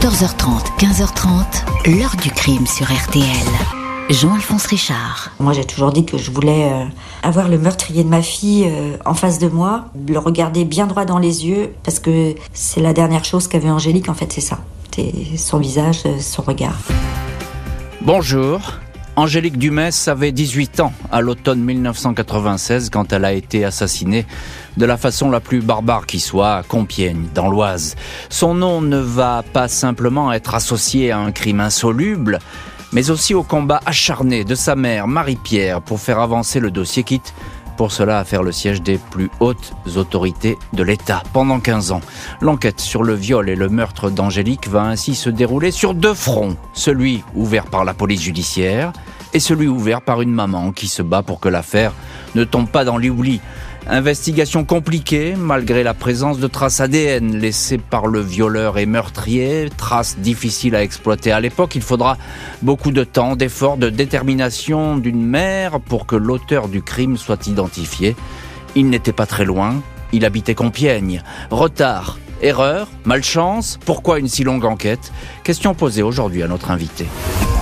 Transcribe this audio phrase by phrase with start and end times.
[0.00, 3.24] 14h30, 15h30, l'heure du crime sur RTL.
[4.10, 5.30] Jean-Alphonse Richard.
[5.40, 6.84] Moi, j'ai toujours dit que je voulais euh,
[7.22, 11.06] avoir le meurtrier de ma fille euh, en face de moi, le regarder bien droit
[11.06, 14.58] dans les yeux, parce que c'est la dernière chose qu'avait Angélique, en fait, c'est ça.
[14.94, 16.78] C'est son visage, euh, son regard.
[18.02, 18.60] Bonjour.
[19.18, 24.26] Angélique Dumès avait 18 ans à l'automne 1996 quand elle a été assassinée
[24.76, 27.96] de la façon la plus barbare qui soit à Compiègne, dans l'Oise.
[28.28, 32.40] Son nom ne va pas simplement être associé à un crime insoluble,
[32.92, 37.32] mais aussi au combat acharné de sa mère, Marie-Pierre, pour faire avancer le dossier quitte
[37.76, 42.00] pour cela à faire le siège des plus hautes autorités de l'État pendant 15 ans.
[42.40, 46.56] L'enquête sur le viol et le meurtre d'Angélique va ainsi se dérouler sur deux fronts,
[46.72, 48.92] celui ouvert par la police judiciaire
[49.34, 51.92] et celui ouvert par une maman qui se bat pour que l'affaire
[52.34, 53.40] ne tombe pas dans l'oubli.
[53.88, 60.18] Investigation compliquée malgré la présence de traces ADN laissées par le violeur et meurtrier, traces
[60.18, 61.76] difficiles à exploiter à l'époque.
[61.76, 62.18] Il faudra
[62.62, 68.16] beaucoup de temps, d'efforts, de détermination d'une mère pour que l'auteur du crime soit identifié.
[68.74, 69.80] Il n'était pas très loin,
[70.12, 71.22] il habitait Compiègne.
[71.52, 75.12] Retard, erreur, malchance, pourquoi une si longue enquête?
[75.44, 77.06] Question posée aujourd'hui à notre invité.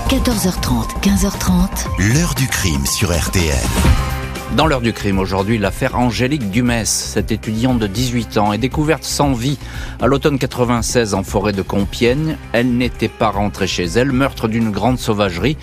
[0.08, 2.14] 14h30, 15h30.
[2.14, 3.58] L'heure du crime sur RTL.
[4.56, 9.02] Dans l'heure du crime aujourd'hui, l'affaire Angélique Dumès, cette étudiante de 18 ans, est découverte
[9.02, 9.58] sans vie
[10.00, 12.36] à l'automne 96 en forêt de Compiègne.
[12.52, 15.56] Elle n'était pas rentrée chez elle, meurtre d'une grande sauvagerie,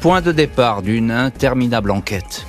[0.00, 2.46] point de départ d'une interminable enquête.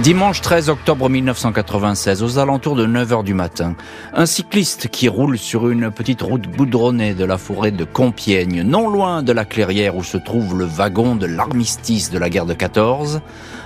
[0.00, 3.76] Dimanche 13 octobre 1996, aux alentours de 9h du matin,
[4.14, 8.88] un cycliste qui roule sur une petite route goudronnée de la forêt de Compiègne, non
[8.88, 12.54] loin de la clairière où se trouve le wagon de l'armistice de la guerre de
[12.54, 13.20] 14,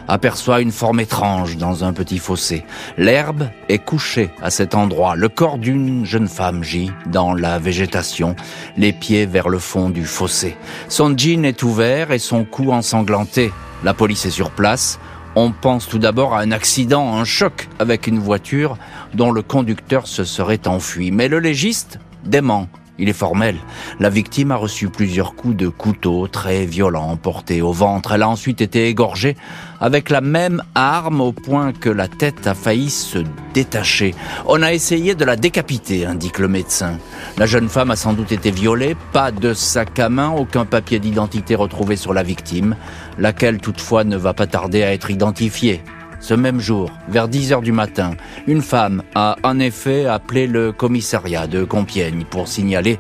[0.09, 2.65] aperçoit une forme étrange dans un petit fossé.
[2.99, 5.15] L'herbe est couchée à cet endroit.
[5.17, 8.37] Le corps d'une jeune femme gît dans la végétation,
[8.77, 10.57] les pieds vers le fond du fossé.
[10.89, 13.53] Son jean est ouvert et son cou ensanglanté.
[13.85, 14.99] La police est sur place.
[15.39, 18.79] On pense tout d'abord à un accident, un choc avec une voiture
[19.13, 21.11] dont le conducteur se serait enfui.
[21.11, 22.69] Mais le légiste dément.
[22.99, 23.57] Il est formel.
[24.01, 28.13] La victime a reçu plusieurs coups de couteau très violents portés au ventre.
[28.13, 29.37] Elle a ensuite été égorgée
[29.81, 33.19] avec la même arme au point que la tête a failli se
[33.53, 34.15] détacher.
[34.47, 36.99] On a essayé de la décapiter, indique le médecin.
[37.37, 40.99] La jeune femme a sans doute été violée, pas de sac à main, aucun papier
[40.99, 42.77] d'identité retrouvé sur la victime,
[43.19, 45.83] laquelle toutefois ne va pas tarder à être identifiée.
[46.27, 48.17] Ce même jour, vers 10 heures du matin,
[48.49, 52.99] une femme a en effet appelé le commissariat de Compiègne pour signaler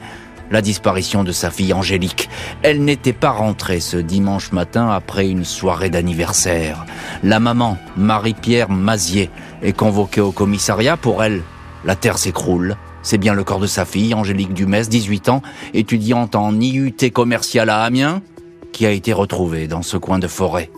[0.53, 2.29] la disparition de sa fille Angélique.
[2.63, 6.87] Elle n'était pas rentrée ce dimanche matin après une soirée d'anniversaire.
[7.25, 9.29] La maman, Marie-Pierre Mazier,
[9.61, 10.97] est convoquée au commissariat.
[10.97, 11.43] Pour elle,
[11.85, 12.77] la terre s'écroule.
[13.03, 15.43] C'est bien le corps de sa fille, Angélique Dumès, 18 ans,
[15.75, 18.23] étudiante en IUT commercial à Amiens,
[18.71, 20.71] qui a été retrouvée dans ce coin de forêt.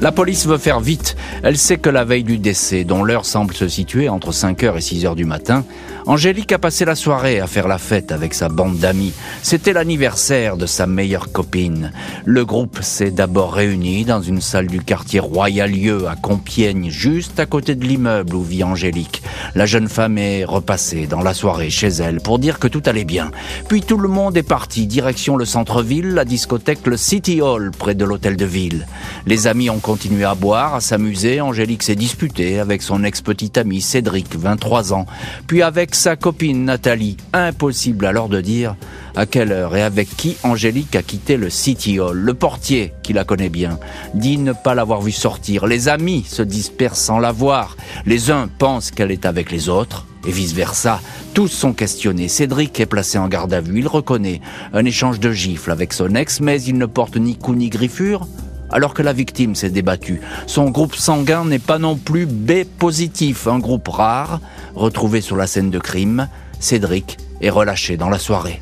[0.00, 1.14] La police veut faire vite.
[1.42, 4.80] Elle sait que la veille du décès, dont l'heure semble se situer entre 5h et
[4.80, 5.64] 6h du matin,
[6.10, 9.12] Angélique a passé la soirée à faire la fête avec sa bande d'amis.
[9.44, 11.92] C'était l'anniversaire de sa meilleure copine.
[12.24, 17.46] Le groupe s'est d'abord réuni dans une salle du quartier Royalieu à Compiègne, juste à
[17.46, 19.22] côté de l'immeuble où vit Angélique.
[19.54, 23.04] La jeune femme est repassée dans la soirée chez elle pour dire que tout allait
[23.04, 23.30] bien.
[23.68, 27.94] Puis tout le monde est parti direction le centre-ville, la discothèque le City Hall près
[27.94, 28.88] de l'hôtel de ville.
[29.26, 31.40] Les amis ont continué à boire, à s'amuser.
[31.40, 35.06] Angélique s'est disputée avec son ex-petit ami Cédric, 23 ans,
[35.46, 37.18] puis avec sa copine Nathalie.
[37.34, 38.74] Impossible alors de dire
[39.14, 42.16] à quelle heure et avec qui Angélique a quitté le City Hall.
[42.16, 43.78] Le portier, qui la connaît bien,
[44.14, 45.66] dit ne pas l'avoir vue sortir.
[45.66, 47.76] Les amis se dispersent sans la voir.
[48.06, 50.06] Les uns pensent qu'elle est avec les autres.
[50.26, 51.02] Et vice-versa,
[51.34, 52.28] tous sont questionnés.
[52.28, 53.80] Cédric est placé en garde à vue.
[53.80, 54.40] Il reconnaît
[54.72, 58.26] un échange de gifles avec son ex, mais il ne porte ni coup ni griffure
[58.72, 60.20] alors que la victime s'est débattue.
[60.46, 64.40] Son groupe sanguin n'est pas non plus B positif, un groupe rare,
[64.74, 66.28] retrouvé sur la scène de crime.
[66.58, 68.60] Cédric est relâché dans la soirée.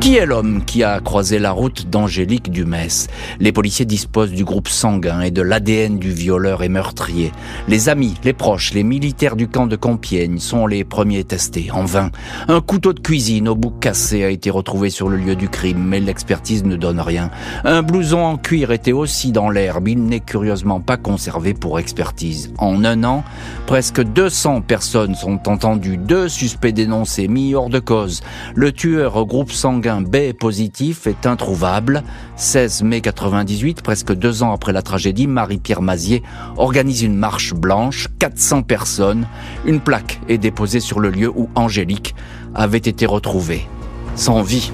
[0.00, 3.08] Qui est l'homme qui a croisé la route d'Angélique Dumès?
[3.40, 7.32] Les policiers disposent du groupe sanguin et de l'ADN du violeur et meurtrier.
[7.66, 11.84] Les amis, les proches, les militaires du camp de Compiègne sont les premiers testés, en
[11.84, 12.10] vain.
[12.46, 15.84] Un couteau de cuisine au bout cassé a été retrouvé sur le lieu du crime,
[15.84, 17.30] mais l'expertise ne donne rien.
[17.64, 22.52] Un blouson en cuir était aussi dans l'herbe, il n'est curieusement pas conservé pour expertise.
[22.58, 23.24] En un an,
[23.66, 28.22] presque 200 personnes sont entendues, deux suspects dénoncés, mis hors de cause.
[28.54, 32.02] Le tueur au groupe sanguin sanguin B positif est introuvable.
[32.36, 36.22] 16 mai 98, presque deux ans après la tragédie, Marie-Pierre Mazier
[36.56, 39.26] organise une marche blanche, 400 personnes.
[39.64, 42.14] Une plaque est déposée sur le lieu où Angélique
[42.54, 43.66] avait été retrouvée,
[44.14, 44.70] sans vie.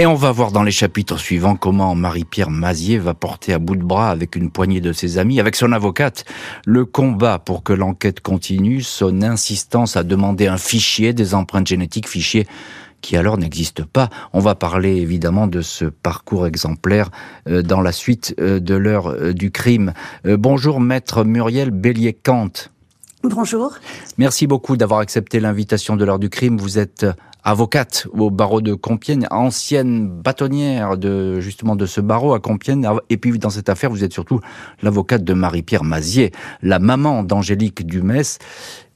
[0.00, 3.74] Et on va voir dans les chapitres suivants comment Marie-Pierre Mazier va porter à bout
[3.74, 6.24] de bras avec une poignée de ses amis, avec son avocate,
[6.66, 12.08] le combat pour que l'enquête continue, son insistance à demander un fichier des empreintes génétiques,
[12.08, 12.46] fichier
[13.00, 14.08] qui alors n'existe pas.
[14.32, 17.10] On va parler évidemment de ce parcours exemplaire
[17.48, 19.94] euh, dans la suite euh, de l'heure euh, du crime.
[20.24, 22.70] Bonjour maître Muriel Bélier-Kant.
[23.24, 23.74] Bonjour.
[24.16, 26.56] Merci beaucoup d'avoir accepté l'invitation de l'heure du crime.
[26.56, 27.04] Vous êtes
[27.48, 32.86] avocate au barreau de Compiègne, ancienne bâtonnière de justement de ce barreau à Compiègne.
[33.08, 34.40] Et puis dans cette affaire, vous êtes surtout
[34.82, 36.30] l'avocate de Marie-Pierre Mazier,
[36.62, 38.38] la maman d'Angélique Dumès.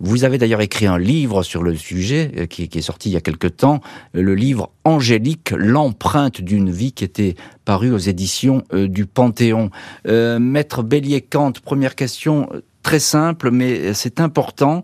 [0.00, 3.16] Vous avez d'ailleurs écrit un livre sur le sujet euh, qui, est sorti il y
[3.16, 3.80] a quelque temps,
[4.12, 9.70] le livre Angélique, l'empreinte d'une vie qui était paru aux éditions euh, du Panthéon.
[10.06, 12.50] Euh, Maître Bélier-Kant, première question
[12.82, 14.82] très simple, mais c'est important.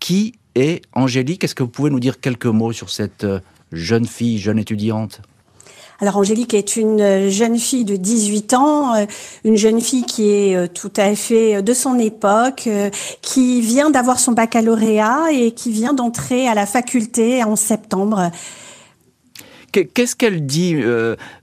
[0.00, 3.38] qui et Angélique, est-ce que vous pouvez nous dire quelques mots sur cette euh,
[3.70, 5.20] jeune fille, jeune étudiante?
[6.00, 9.06] Alors Angélique est une euh, jeune fille de 18 ans, euh,
[9.44, 12.68] une jeune fille qui est tout à fait de son époque,
[13.22, 18.32] qui vient d'avoir son baccalauréat et qui vient d'entrer à la faculté en septembre.
[19.70, 20.74] Qu'est-ce qu'elle dit,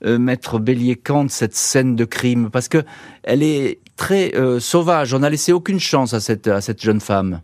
[0.03, 2.50] maître Bélier-Kant, cette scène de crime?
[2.51, 2.83] Parce que
[3.23, 5.13] elle est très sauvage.
[5.13, 7.39] On n'a laissé aucune chance à cette, à cette jeune femme.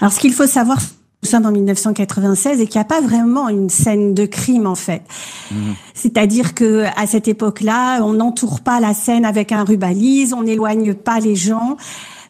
[0.00, 0.78] Alors, ce qu'il faut savoir,
[1.22, 4.74] nous sommes en 1996 et qu'il n'y a pas vraiment une scène de crime en
[4.74, 5.02] fait.
[5.50, 5.74] Mhm.
[5.94, 10.94] C'est-à-dire que à cette époque-là, on n'entoure pas la scène avec un rubalise, on n'éloigne
[10.94, 11.76] pas les gens.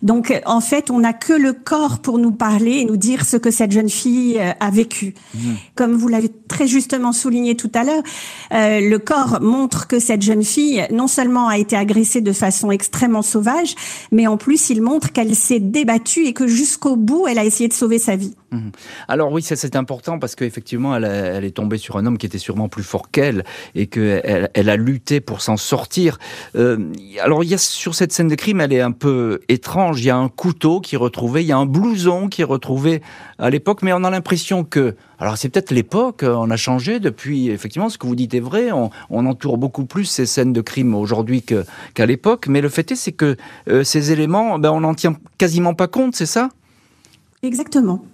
[0.02, 3.36] Donc, en fait, on n'a que le corps pour nous parler et nous dire ce
[3.36, 5.14] que cette jeune fille euh, a vécu.
[5.34, 5.38] Mmh.
[5.74, 8.02] Comme vous l'avez très justement souligné tout à l'heure,
[8.52, 12.72] euh, le corps montre que cette jeune fille, non seulement a été agressée de façon
[12.72, 13.74] extrêmement sauvage,
[14.10, 17.68] mais en plus, il montre qu'elle s'est débattue et que jusqu'au bout, elle a essayé
[17.68, 18.34] de sauver sa vie.
[18.50, 18.70] Mmh.
[19.06, 22.38] Alors oui, c'est important parce qu'effectivement, elle, elle, est tombée sur un homme qui était
[22.38, 23.44] sûrement plus fort qu'elle
[23.76, 26.18] et qu'elle elle a lutté pour s'en sortir.
[26.56, 26.78] Euh,
[27.22, 30.06] alors il y a sur cette scène de crime, elle est un peu étrange il
[30.06, 33.02] y a un couteau qui est retrouvé, il y a un blouson qui est retrouvé
[33.40, 37.00] à l'époque, mais on a l'impression que, alors c'est peut-être l'époque, euh, on a changé
[37.00, 40.60] depuis, effectivement, ce que vous dites est vrai, on, entoure beaucoup plus ces scènes de
[40.60, 43.36] crime aujourd'hui qu'à l'époque, mais le fait est, c'est que
[43.68, 46.48] euh, ces éléments, ben, on n'en tient quasiment pas compte, c'est ça?
[47.42, 48.04] Exactement.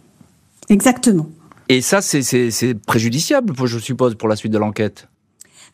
[0.69, 1.28] Exactement.
[1.69, 5.08] Et ça, c'est préjudiciable, je suppose, pour la suite de l'enquête?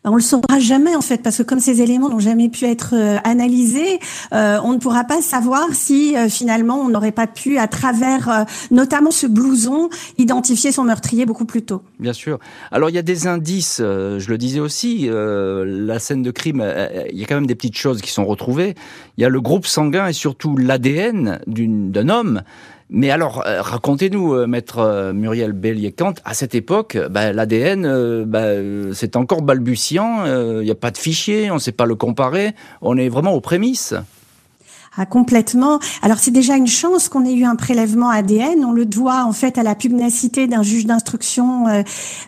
[0.04, 2.94] On le saura jamais en fait parce que comme ces éléments n'ont jamais pu être
[2.94, 4.00] euh, analysés,
[4.32, 8.46] euh, on ne pourra pas savoir si euh, finalement on n'aurait pas pu à travers
[8.70, 9.88] notamment ce blouson
[10.18, 11.82] identifier son meurtrier beaucoup plus tôt.
[12.00, 12.38] Bien sûr.
[12.70, 16.64] Alors il y a des indices, je le disais aussi, la scène de crime,
[17.10, 18.74] il y a quand même des petites choses qui sont retrouvées.
[19.16, 22.42] Il y a le groupe sanguin et surtout l'ADN d'un homme
[22.90, 28.44] mais alors, euh, racontez-nous, euh, maître euh, Muriel Bélier-Kant, à cette époque, bah, l'ADN, bah,
[28.92, 32.54] c'est encore balbutiant, il n'y a pas de fichier, on ne sait pas le comparer,
[32.80, 33.94] on est vraiment aux prémices.
[34.98, 35.78] Ah, complètement.
[36.02, 38.62] Alors c'est déjà une chance qu'on ait eu un prélèvement ADN.
[38.62, 41.64] On le doit en fait à la pugnacité d'un juge d'instruction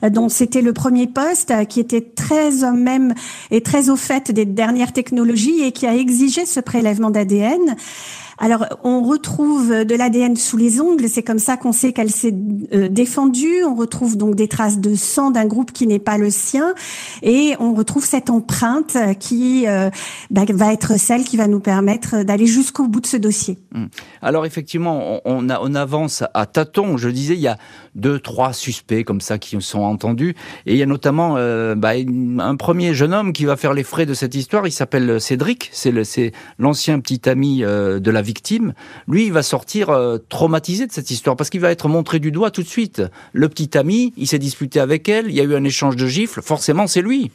[0.03, 3.13] dont c'était le premier poste, qui était très même
[3.51, 7.77] et très au fait des dernières technologies et qui a exigé ce prélèvement d'ADN.
[8.39, 12.35] Alors, on retrouve de l'ADN sous les ongles, c'est comme ça qu'on sait qu'elle s'est
[12.73, 13.65] euh, défendue.
[13.65, 16.75] On retrouve donc des traces de sang d'un groupe qui n'est pas le sien,
[17.23, 19.91] et on retrouve cette empreinte qui euh,
[20.31, 23.59] bah, va être celle qui va nous permettre d'aller jusqu'au bout de ce dossier.
[23.75, 23.89] Hum.
[24.23, 26.97] Alors effectivement, on, on avance à tâtons.
[26.97, 27.59] Je disais, il y a
[27.95, 30.35] deux, trois suspects comme ça qui sont entendus,
[30.67, 31.93] et il y a notamment euh, bah,
[32.39, 34.67] un premier jeune homme qui va faire les frais de cette histoire.
[34.67, 38.75] Il s'appelle Cédric, c'est l'ancien petit ami de la victime,
[39.09, 42.31] lui, il va sortir euh, traumatisé de cette histoire parce qu'il va être montré du
[42.31, 43.03] doigt tout de suite.
[43.33, 46.07] Le petit ami, il s'est disputé avec elle, il y a eu un échange de
[46.07, 47.31] gifles, forcément c'est lui.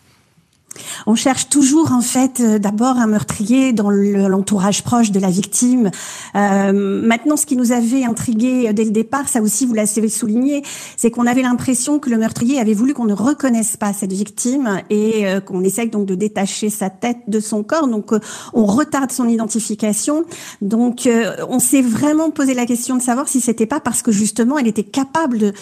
[1.07, 5.91] On cherche toujours en fait euh, d'abord un meurtrier dans l'entourage proche de la victime.
[6.35, 10.63] Euh, maintenant, ce qui nous avait intrigué dès le départ, ça aussi vous l'avez souligné,
[10.97, 14.81] c'est qu'on avait l'impression que le meurtrier avait voulu qu'on ne reconnaisse pas cette victime
[14.89, 17.87] et euh, qu'on essaye donc de détacher sa tête de son corps.
[17.87, 18.11] Donc
[18.53, 20.23] on retarde son identification.
[20.61, 21.09] Donc
[21.47, 24.67] on s'est vraiment posé la question de savoir si c'était pas parce que justement elle
[24.67, 25.53] était capable de,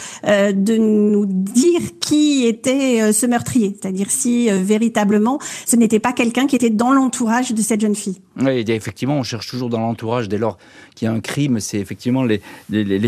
[0.51, 6.47] de nous dire qui était ce meurtrier, c'est-à-dire si véritablement véritablement, ce n'était pas quelqu'un
[6.47, 8.19] qui était dans l'entourage de cette jeune fille.
[8.39, 10.57] Oui, effectivement, on cherche toujours dans l'entourage dès lors
[10.95, 11.59] qu'il y a un crime.
[11.59, 12.41] C'est effectivement les,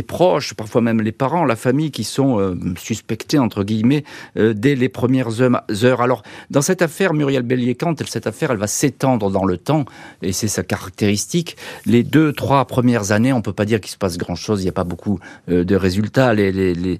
[0.04, 4.04] proches, parfois même les parents, la famille qui sont euh, suspectés, entre guillemets,
[4.38, 6.02] euh, dès les premières heures.
[6.02, 9.86] Alors, dans cette affaire, Muriel Bélier-Kant, cette affaire, elle va s'étendre dans le temps,
[10.22, 11.58] et c'est sa caractéristique.
[11.86, 14.70] Les deux, trois premières années, on peut pas dire qu'il se passe grand-chose, il n'y
[14.70, 15.20] a pas beaucoup
[15.50, 16.34] euh, de résultats.
[16.34, 17.00] Les,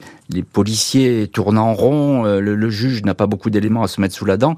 [0.54, 4.38] policiers tournent en rond, le juge n'a pas beaucoup d'éléments à se mettre sous la
[4.38, 4.56] dent.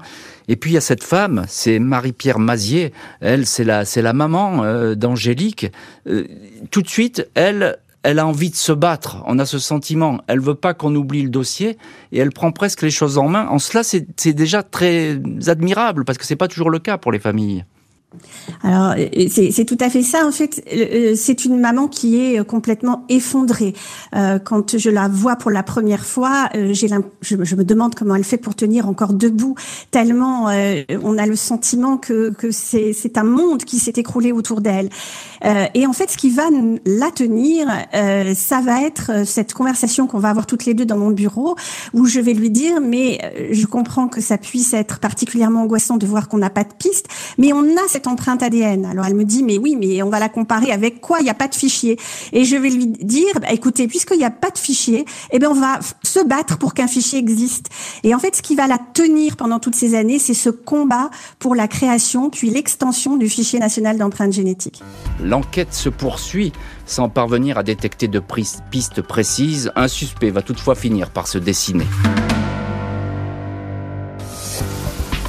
[0.48, 2.92] Et puis il y a cette femme, c'est Marie-Pierre Mazier.
[3.20, 5.70] Elle, c'est la, c'est la maman euh, d'Angélique.
[6.06, 6.26] Euh,
[6.70, 9.22] tout de suite, elle, elle a envie de se battre.
[9.26, 10.20] On a ce sentiment.
[10.26, 11.78] Elle veut pas qu'on oublie le dossier
[12.10, 13.46] et elle prend presque les choses en main.
[13.48, 17.20] En cela, c'est, déjà très admirable parce que c'est pas toujours le cas pour les
[17.20, 17.64] familles.
[18.62, 18.94] Alors
[19.28, 20.26] c'est tout à fait ça.
[20.26, 23.74] En fait, euh, c'est une maman qui est complètement effondrée.
[24.14, 28.24] Euh, quand je la vois pour la première fois, euh, je, me demande comment elle
[28.24, 29.54] fait pour tenir encore debout.
[29.90, 30.48] Tellement
[31.02, 34.88] on a le sentiment que, que c'est un monde qui s'est écroulé autour d'elle.
[35.74, 36.44] et en fait, ce qui va
[36.84, 37.68] la tenir,
[38.34, 41.56] ça va être cette conversation qu'on va avoir toutes les deux dans mon bureau,
[41.92, 46.06] où je vais lui dire mais je comprends que ça puisse être particulièrement angoissant de
[46.06, 48.86] voir qu'on n'a pas de piste, mais on a cette empreinte ADN.
[48.86, 51.18] Alors elle me dit mais oui, mais on va la comparer avec quoi?
[51.20, 51.98] Il n'y a pas de fichier.
[52.32, 55.50] Et je vais lui dire bah, écoutez, puisqu'il n'y a pas de fichier, eh bien
[55.50, 57.68] on va se battre pour qu'un fichier existe.
[58.02, 61.10] Et en fait, ce qui va la tenir pendant toutes ces années, c'est ce combat
[61.38, 64.82] pour la création puis l'extension du fichier national d'empreintes génétiques.
[65.22, 66.52] L'enquête se poursuit
[66.86, 68.20] sans parvenir à détecter de
[68.70, 69.72] pistes précises.
[69.76, 71.86] Un suspect va toutefois finir par se dessiner.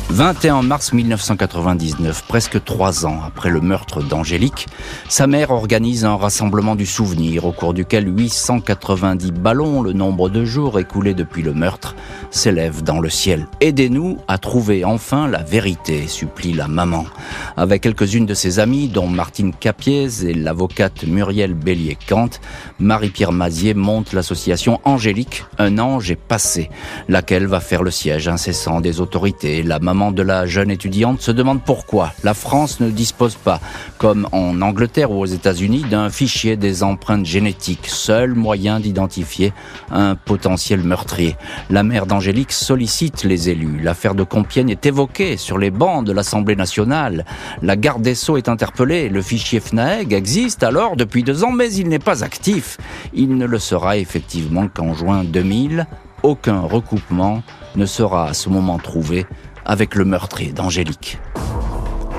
[0.10, 4.68] 21 mars 1999, presque trois ans après le meurtre d'Angélique,
[5.10, 10.46] sa mère organise un rassemblement du souvenir au cours duquel 890 ballons, le nombre de
[10.46, 11.96] jours écoulés depuis le meurtre,
[12.30, 13.48] s'élèvent dans le ciel.
[13.60, 17.06] Aidez-nous à trouver enfin la vérité, supplie la maman.
[17.58, 22.40] Avec quelques-unes de ses amies, dont Martine Capiez et l'avocate Muriel Bélier-Kant,
[22.78, 26.70] Marie-Pierre Mazier monte l'association Angélique, un ange est passé,
[27.10, 29.64] laquelle va faire le siège incessant des autorités.
[29.64, 33.62] La maman de la jeune étudiante se demande pourquoi la France ne dispose pas,
[34.00, 39.54] comme en Angleterre ou aux États-Unis, d'un fichier des empreintes génétiques, seul moyen d'identifier
[39.92, 41.38] un potentiel meurtrier.
[41.70, 43.82] La mère d'Angélique sollicite les élus.
[43.82, 47.24] L'affaire de Compiègne est évoquée sur les bancs de l'Assemblée nationale.
[47.62, 49.10] La garde des Sceaux est interpellée.
[49.10, 52.78] Le fichier FNAEG existe alors depuis deux ans, mais il n'est pas actif.
[53.14, 55.86] Il ne le sera effectivement qu'en juin 2000.
[56.24, 57.44] Aucun recoupement
[57.76, 59.26] ne sera à ce moment trouvé
[59.66, 61.20] avec le meurtrier d'Angélique.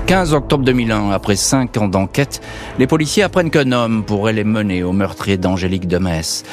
[0.06, 2.42] 15 octobre 2001, après 5 ans d'enquête,
[2.78, 6.44] les policiers apprennent qu'un homme pourrait les mener au meurtrier d'Angélique de Metz.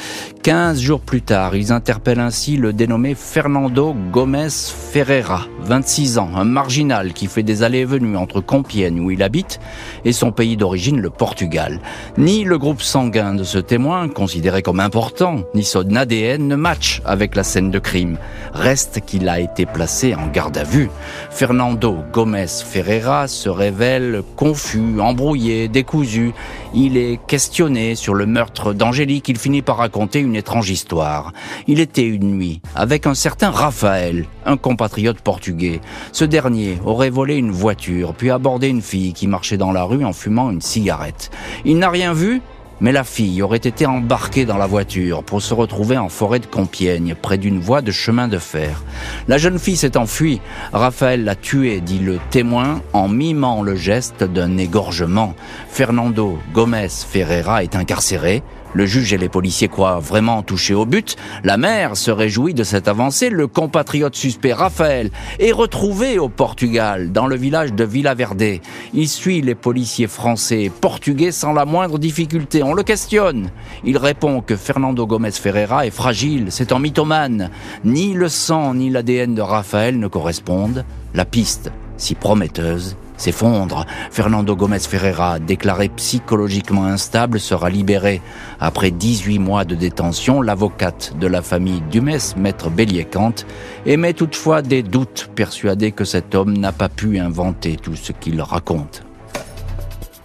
[0.42, 6.42] 15 jours plus tard, ils interpellent ainsi le dénommé Fernando Gomez Ferreira, 26 ans, un
[6.42, 9.60] marginal qui fait des allées et venues entre Compiègne où il habite
[10.04, 11.78] et son pays d'origine, le Portugal.
[12.18, 17.02] Ni le groupe sanguin de ce témoin, considéré comme important, ni son ADN ne match
[17.04, 18.18] avec la scène de crime.
[18.52, 20.90] Reste qu'il a été placé en garde à vue.
[21.30, 26.32] Fernando Gomez Ferreira se révèle confus, embrouillé, décousu.
[26.74, 29.28] Il est questionné sur le meurtre d'Angélique.
[29.28, 31.32] Il finit par raconter une étrange histoire.
[31.66, 35.80] Il était une nuit avec un certain Raphaël, un compatriote portugais.
[36.12, 40.04] Ce dernier aurait volé une voiture, puis abordé une fille qui marchait dans la rue
[40.04, 41.30] en fumant une cigarette.
[41.64, 42.42] Il n'a rien vu,
[42.82, 46.46] mais la fille aurait été embarquée dans la voiture pour se retrouver en forêt de
[46.46, 48.82] Compiègne, près d'une voie de chemin de fer.
[49.28, 50.40] La jeune fille s'est enfuie.
[50.72, 55.34] Raphaël l'a tuée, dit le témoin, en mimant le geste d'un égorgement.
[55.68, 58.42] Fernando Gomez Ferreira est incarcéré.
[58.74, 61.16] Le juge et les policiers croient vraiment toucher au but.
[61.44, 63.28] La mère se réjouit de cette avancée.
[63.28, 68.60] Le compatriote suspect Raphaël est retrouvé au Portugal, dans le village de Villaverde.
[68.94, 72.62] Il suit les policiers français et portugais sans la moindre difficulté.
[72.62, 73.50] On le questionne.
[73.84, 77.50] Il répond que Fernando Gomez Ferreira est fragile, c'est un mythomane.
[77.84, 80.84] Ni le sang ni l'ADN de Raphaël ne correspondent.
[81.14, 83.86] La piste, si prometteuse, s'effondre.
[84.10, 88.20] Fernando Gomez Ferreira, déclaré psychologiquement instable, sera libéré.
[88.60, 93.44] Après 18 mois de détention, l'avocate de la famille Dumès, maître Bélier-Kant,
[93.86, 98.40] émet toutefois des doutes, persuadé que cet homme n'a pas pu inventer tout ce qu'il
[98.42, 99.04] raconte.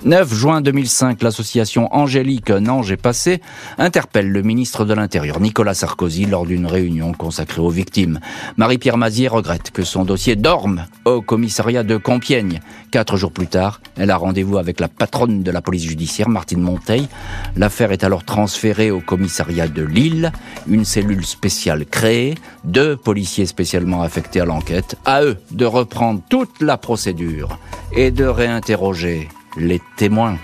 [0.05, 3.41] 9 juin 2005, l'association Angélique Nange est passé
[3.79, 8.19] interpelle le ministre de l'Intérieur Nicolas Sarkozy lors d'une réunion consacrée aux victimes.
[8.57, 12.61] Marie-Pierre Mazier regrette que son dossier dorme au commissariat de Compiègne.
[12.91, 16.61] Quatre jours plus tard, elle a rendez-vous avec la patronne de la police judiciaire, Martine
[16.61, 17.07] Monteil.
[17.55, 20.31] L'affaire est alors transférée au commissariat de Lille,
[20.67, 26.61] une cellule spéciale créée, deux policiers spécialement affectés à l'enquête, à eux de reprendre toute
[26.61, 27.57] la procédure
[27.95, 30.37] et de réinterroger les témoins.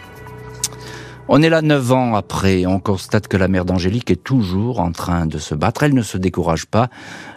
[1.27, 4.91] On est là neuf ans après, on constate que la mère d'Angélique est toujours en
[4.91, 5.83] train de se battre.
[5.83, 6.89] Elle ne se décourage pas.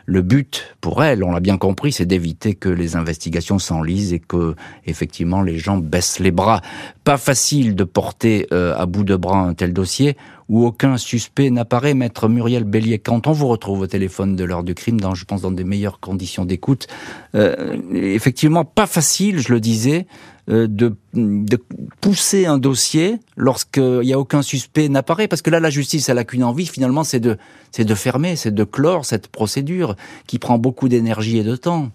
[0.06, 4.20] Le but pour elle, on l'a bien compris, c'est d'éviter que les investigations s'enlisent et
[4.20, 4.54] que
[4.86, 6.62] effectivement les gens baissent les bras.
[7.02, 10.16] Pas facile de porter euh, à bout de bras un tel dossier
[10.48, 11.94] où aucun suspect n'apparaît.
[11.94, 15.24] Maître Muriel Bélier, quand on vous retrouve au téléphone de l'heure du crime, dans, je
[15.24, 16.86] pense dans des meilleures conditions d'écoute,
[17.34, 20.06] euh, effectivement pas facile, je le disais.
[20.48, 21.58] Euh, de, de,
[22.00, 26.18] pousser un dossier lorsqu'il n'y a aucun suspect n'apparaît Parce que là, la justice, elle
[26.18, 27.36] a qu'une envie, finalement, c'est de,
[27.72, 29.95] c'est de fermer, c'est de clore cette procédure
[30.26, 31.90] qui prend beaucoup d'énergie et de temps.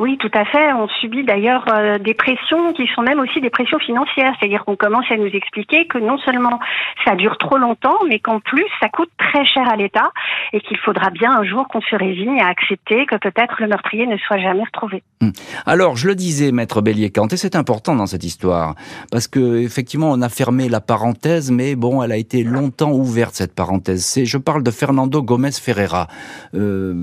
[0.00, 0.72] Oui, tout à fait.
[0.72, 4.34] On subit d'ailleurs euh, des pressions qui sont même aussi des pressions financières.
[4.40, 6.58] C'est-à-dire qu'on commence à nous expliquer que non seulement
[7.04, 10.10] ça dure trop longtemps, mais qu'en plus ça coûte très cher à l'État
[10.54, 14.06] et qu'il faudra bien un jour qu'on se résigne à accepter que peut-être le meurtrier
[14.06, 15.02] ne soit jamais retrouvé.
[15.20, 15.32] Hum.
[15.66, 18.74] Alors, je le disais, maître Bélier-Kant, et c'est important dans cette histoire,
[19.12, 23.34] parce que effectivement, on a fermé la parenthèse, mais bon, elle a été longtemps ouverte
[23.34, 24.20] cette parenthèse.
[24.24, 26.08] Je parle de Fernando Gomez Ferreira.
[26.54, 26.94] Euh,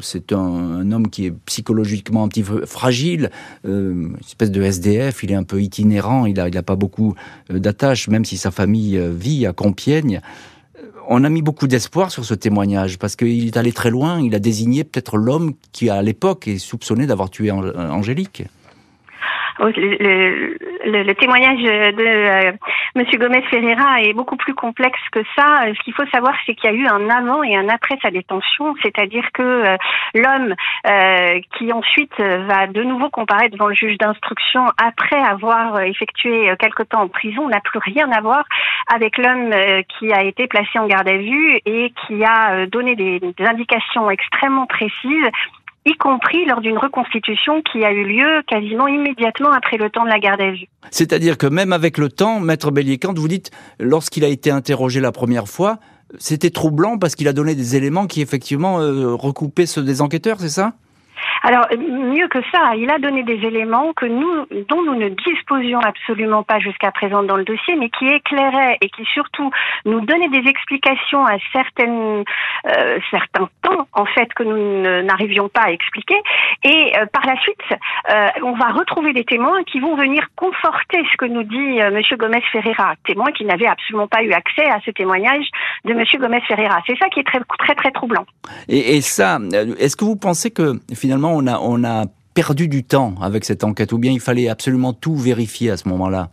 [0.00, 3.30] c'est un, homme qui est psychologiquement fragile,
[3.66, 7.14] euh, espèce de SDF, il est un peu itinérant, il n'a il a pas beaucoup
[7.50, 10.20] euh, d'attaches, même si sa famille euh, vit à Compiègne.
[11.08, 14.20] On a mis beaucoup d'espoir sur ce témoignage parce qu'il est allé très loin.
[14.20, 18.44] Il a désigné peut-être l'homme qui, à l'époque, est soupçonné d'avoir tué Angélique.
[19.60, 22.52] Le, le, le, témoignage de euh,
[22.94, 25.64] Monsieur Gomez Ferreira est beaucoup plus complexe que ça.
[25.66, 28.10] Ce qu'il faut savoir, c'est qu'il y a eu un avant et un après sa
[28.10, 29.76] détention, c'est-à-dire que euh,
[30.14, 30.54] l'homme
[30.86, 36.84] euh, qui ensuite va de nouveau comparer devant le juge d'instruction après avoir effectué quelque
[36.84, 38.44] temps en prison n'a plus rien à voir
[38.92, 39.52] avec l'homme
[39.98, 44.10] qui a été placé en garde à vue et qui a donné des, des indications
[44.10, 45.30] extrêmement précises
[45.86, 50.10] y compris lors d'une reconstitution qui a eu lieu quasiment immédiatement après le temps de
[50.10, 50.66] la garde à vue.
[50.90, 55.00] C'est-à-dire que même avec le temps, Maître Bélier, quand vous dites, lorsqu'il a été interrogé
[55.00, 55.78] la première fois,
[56.18, 60.40] c'était troublant parce qu'il a donné des éléments qui effectivement euh, recoupaient ceux des enquêteurs,
[60.40, 60.74] c'est ça?
[61.48, 65.80] Alors, mieux que ça, il a donné des éléments que nous, dont nous ne disposions
[65.80, 69.50] absolument pas jusqu'à présent dans le dossier, mais qui éclairaient et qui surtout
[69.86, 72.22] nous donnaient des explications à certaines,
[72.66, 76.20] euh, certains temps, en fait, que nous n'arrivions pas à expliquer.
[76.64, 77.56] Et euh, par la suite,
[78.10, 82.18] euh, on va retrouver des témoins qui vont venir conforter ce que nous dit Monsieur
[82.18, 85.46] Gomez Ferreira, témoin qui n'avait absolument pas eu accès à ce témoignage
[85.86, 86.82] de Monsieur Gomez Ferreira.
[86.86, 88.26] C'est ça qui est très, très, très troublant.
[88.68, 89.38] Et ça,
[89.78, 93.98] est-ce que vous pensez que finalement on a, perdu du temps avec cette enquête, ou
[93.98, 96.30] bien il fallait absolument tout vérifier à ce moment-là?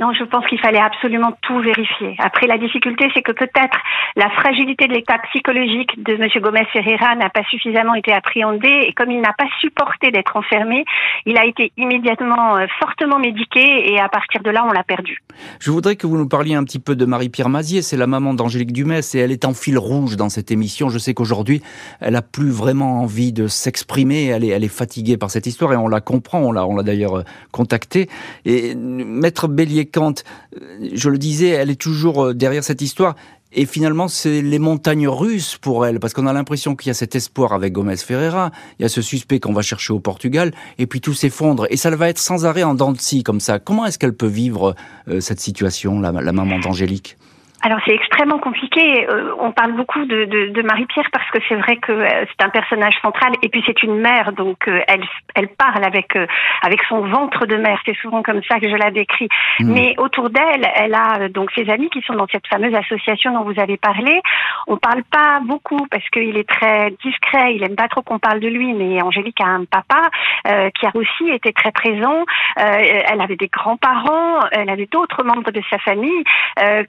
[0.00, 2.16] Non, je pense qu'il fallait absolument tout vérifier.
[2.18, 3.78] Après, la difficulté, c'est que peut-être
[4.16, 6.26] la fragilité de l'état psychologique de M.
[6.40, 10.86] Gomez Ferreira n'a pas suffisamment été appréhendée et comme il n'a pas supporté d'être enfermé,
[11.26, 15.18] il a été immédiatement euh, fortement médiqué et à partir de là, on l'a perdu.
[15.58, 17.82] Je voudrais que vous nous parliez un petit peu de Marie-Pierre Mazier.
[17.82, 20.88] C'est la maman d'Angélique Dumès et elle est en fil rouge dans cette émission.
[20.88, 21.60] Je sais qu'aujourd'hui,
[22.00, 24.28] elle a plus vraiment envie de s'exprimer.
[24.28, 26.40] Elle est, elle est fatiguée par cette histoire et on la comprend.
[26.40, 28.08] On l'a, on l'a d'ailleurs euh, contactée.
[28.46, 30.24] Et Maître Bélier quand,
[30.56, 33.16] euh, je le disais, elle est toujours euh, derrière cette histoire.
[33.52, 36.94] Et finalement, c'est les montagnes russes pour elle, parce qu'on a l'impression qu'il y a
[36.94, 40.52] cet espoir avec Gomez Ferreira, il y a ce suspect qu'on va chercher au Portugal,
[40.78, 41.66] et puis tout s'effondre.
[41.68, 43.58] Et ça va être sans arrêt en dents de scie, comme ça.
[43.58, 44.76] Comment est-ce qu'elle peut vivre
[45.08, 47.16] euh, cette situation, la maman d'Angélique?
[47.62, 49.06] Alors c'est extrêmement compliqué.
[49.08, 52.44] Euh, on parle beaucoup de, de, de Marie-Pierre parce que c'est vrai que euh, c'est
[52.44, 56.16] un personnage central et puis c'est une mère, donc euh, elle, elle parle avec
[56.62, 57.78] avec son ventre de mère.
[57.84, 59.28] C'est souvent comme ça que je la décris.
[59.58, 59.72] Mmh.
[59.72, 63.44] Mais autour d'elle, elle a donc ses amis qui sont dans cette fameuse association dont
[63.44, 64.20] vous avez parlé.
[64.66, 67.54] On parle pas beaucoup parce qu'il est très discret.
[67.54, 68.72] Il aime pas trop qu'on parle de lui.
[68.72, 70.08] Mais Angélique a un papa
[70.44, 72.24] qui a aussi été très présent.
[72.56, 74.40] elle avait des grands-parents.
[74.52, 76.24] Elle avait d'autres membres de sa famille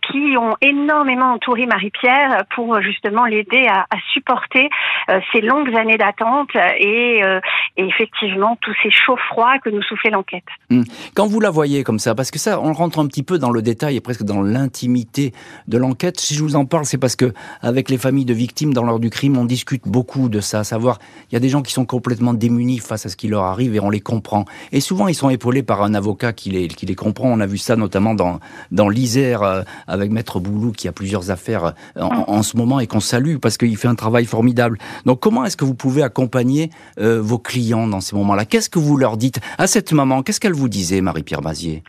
[0.01, 4.69] qui ont énormément entouré Marie-Pierre pour justement l'aider à, supporter
[5.10, 7.39] euh, ces longues années d'attente et, euh,
[7.78, 10.43] et, effectivement tous ces chauds froids que nous soufflait l'enquête.
[10.69, 10.84] Hum.
[11.15, 13.52] Quand vous la voyez comme ça, parce que ça, on rentre un petit peu dans
[13.52, 15.34] le détail et presque dans l'intimité
[15.67, 16.19] de l'enquête.
[16.19, 19.00] Si je vous en parle, c'est parce que avec les familles de victimes dans l'heure
[19.00, 21.00] du crime, on discute beaucoup de ça, à savoir,
[21.32, 23.76] il y a des gens qui sont complètement démunis face à ce qui leur arrive
[23.76, 24.45] et on les comprend.
[24.71, 27.30] Et souvent, ils sont épaulés par un avocat qui les, comprend.
[27.30, 28.39] On a vu ça notamment dans,
[28.71, 30.39] dans l'Isère euh, avec Maître
[30.75, 33.95] Qui a plusieurs affaires euh, en, ce moment et qu'on salue parce qu'il fait un
[33.95, 34.77] travail formidable.
[35.05, 38.45] Donc, comment est-ce que vous pouvez accompagner euh, vos clients dans ces moments-là?
[38.45, 40.23] Qu'est-ce que vous leur dites à cette maman?
[40.23, 41.83] Qu'est-ce qu'elle vous disait, Marie-Pierre Mazier?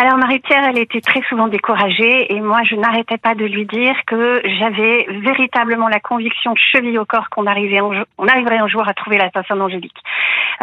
[0.00, 3.94] Alors Marie-Pierre, elle était très souvent découragée et moi je n'arrêtais pas de lui dire
[4.06, 8.94] que j'avais véritablement la conviction cheville au corps qu'on arrivait on arriverait un jour à
[8.94, 9.98] trouver la personne angélique.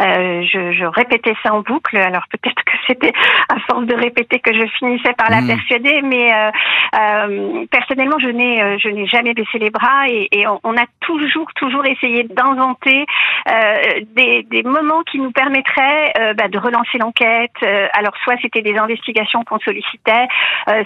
[0.00, 1.96] Euh, je, je, répétais ça en boucle.
[1.96, 3.12] Alors peut-être que c'était
[3.48, 5.46] à force de répéter que je finissais par la hmm.
[5.46, 6.50] persuader, mais euh,
[6.94, 10.84] euh, personnellement, je n'ai euh, je n'ai jamais baissé les bras et, et on, a
[11.00, 13.04] toujours toujours essayé d'inventer
[13.48, 17.50] euh, des, des, moments qui nous permettraient bah, de relancer l'enquête.
[17.92, 20.26] alors soit c'était des investigations qu'on sollicitait,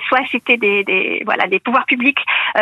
[0.09, 2.19] soit c'était des, voilà des pouvoirs publics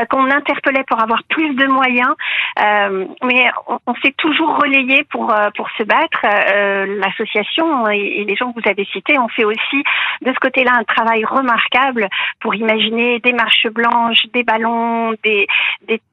[0.09, 2.14] qu'on interpellait pour avoir plus de moyens.
[2.59, 3.51] mais
[3.87, 6.25] on, s'est toujours relayé pour pour se battre.
[6.25, 9.83] Euh, l'association et, les gens que vous avez cités ont fait aussi
[10.23, 12.09] de ce côté-là un travail remarquable
[12.40, 15.47] pour imaginer des marches blanches, des ballons, des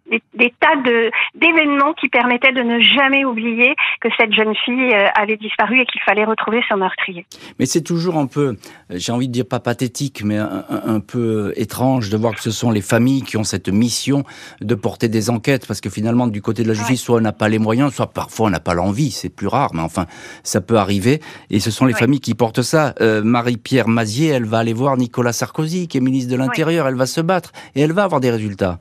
[0.09, 5.07] des, tas de d'événements qui permettaient de ne jamais oublier que cette jeune fille euh,
[5.15, 7.25] avait disparu et qu'il fallait retrouver son meurtrier.
[7.59, 8.57] Mais c'est toujours un peu,
[8.89, 12.71] j'ai envie de dire pas pathétique, mais un, peu étrange de voir que ce sont
[12.71, 14.23] les familles qui ont cette mission
[14.61, 17.33] de porter des enquêtes, parce que finalement, du côté de la justice, soit on n'a
[17.33, 20.05] pas les moyens, soit parfois on n'a pas l'envie, c'est plus rare, mais enfin,
[20.43, 22.93] ça peut arriver, et ce sont les familles qui portent ça.
[23.01, 26.95] Euh, Marie-Pierre Mazier, elle va aller voir Nicolas Sarkozy, qui est ministre de l'Intérieur, elle
[26.95, 28.79] va se battre, et elle va avoir des résultats.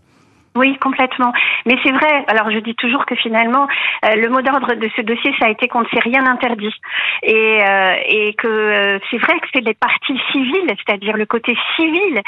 [0.56, 1.32] Oui, complètement.
[1.66, 2.24] Mais c'est vrai.
[2.28, 3.66] Alors je dis toujours que finalement,
[4.04, 6.72] euh, le mot d'ordre de ce dossier, ça a été qu'on ne s'est rien interdit,
[7.22, 11.56] et, euh, et que euh, c'est vrai que c'est les parties civiles, c'est-à-dire le côté
[11.76, 12.22] civil,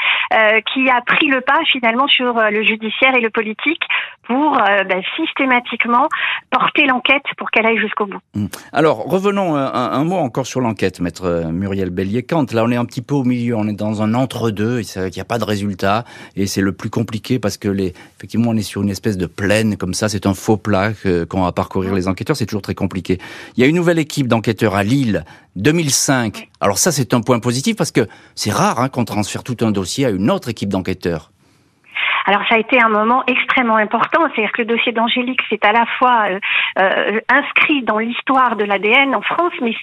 [0.73, 3.81] qui a pris le pas finalement sur le judiciaire et le politique
[4.23, 6.07] pour ben, systématiquement
[6.51, 8.19] porter l'enquête pour qu'elle aille jusqu'au bout.
[8.35, 8.47] Hum.
[8.71, 12.45] Alors revenons un, mot encore sur l'enquête, maître Muriel Bellier-Kant.
[12.53, 15.21] Là, on est un petit peu au milieu, on est dans un entre-deux, il n'y
[15.21, 16.03] a pas de résultat,
[16.35, 19.27] et c'est le plus compliqué parce que les effectivement, on est sur une espèce de
[19.27, 20.09] plaine comme ça.
[20.09, 20.91] C'est un faux plat
[21.29, 22.35] qu'on va parcourir les enquêteurs.
[22.35, 23.17] C'est toujours très compliqué.
[23.55, 25.23] Il y a une nouvelle équipe d'enquêteurs à Lille,
[25.55, 26.49] 2005.
[26.59, 29.71] Alors ça, c'est un point positif parce que c'est rare hein, qu'on transfère tout un
[29.71, 31.31] dossier à une autre équipe d'enquêteurs.
[32.25, 35.71] Alors ça a été un moment extrêmement important, c'est-à-dire que le dossier d'Angélique c'est à
[35.71, 36.39] la fois euh,
[36.79, 39.73] euh, inscrit dans l'histoire de l'ADN en France, mais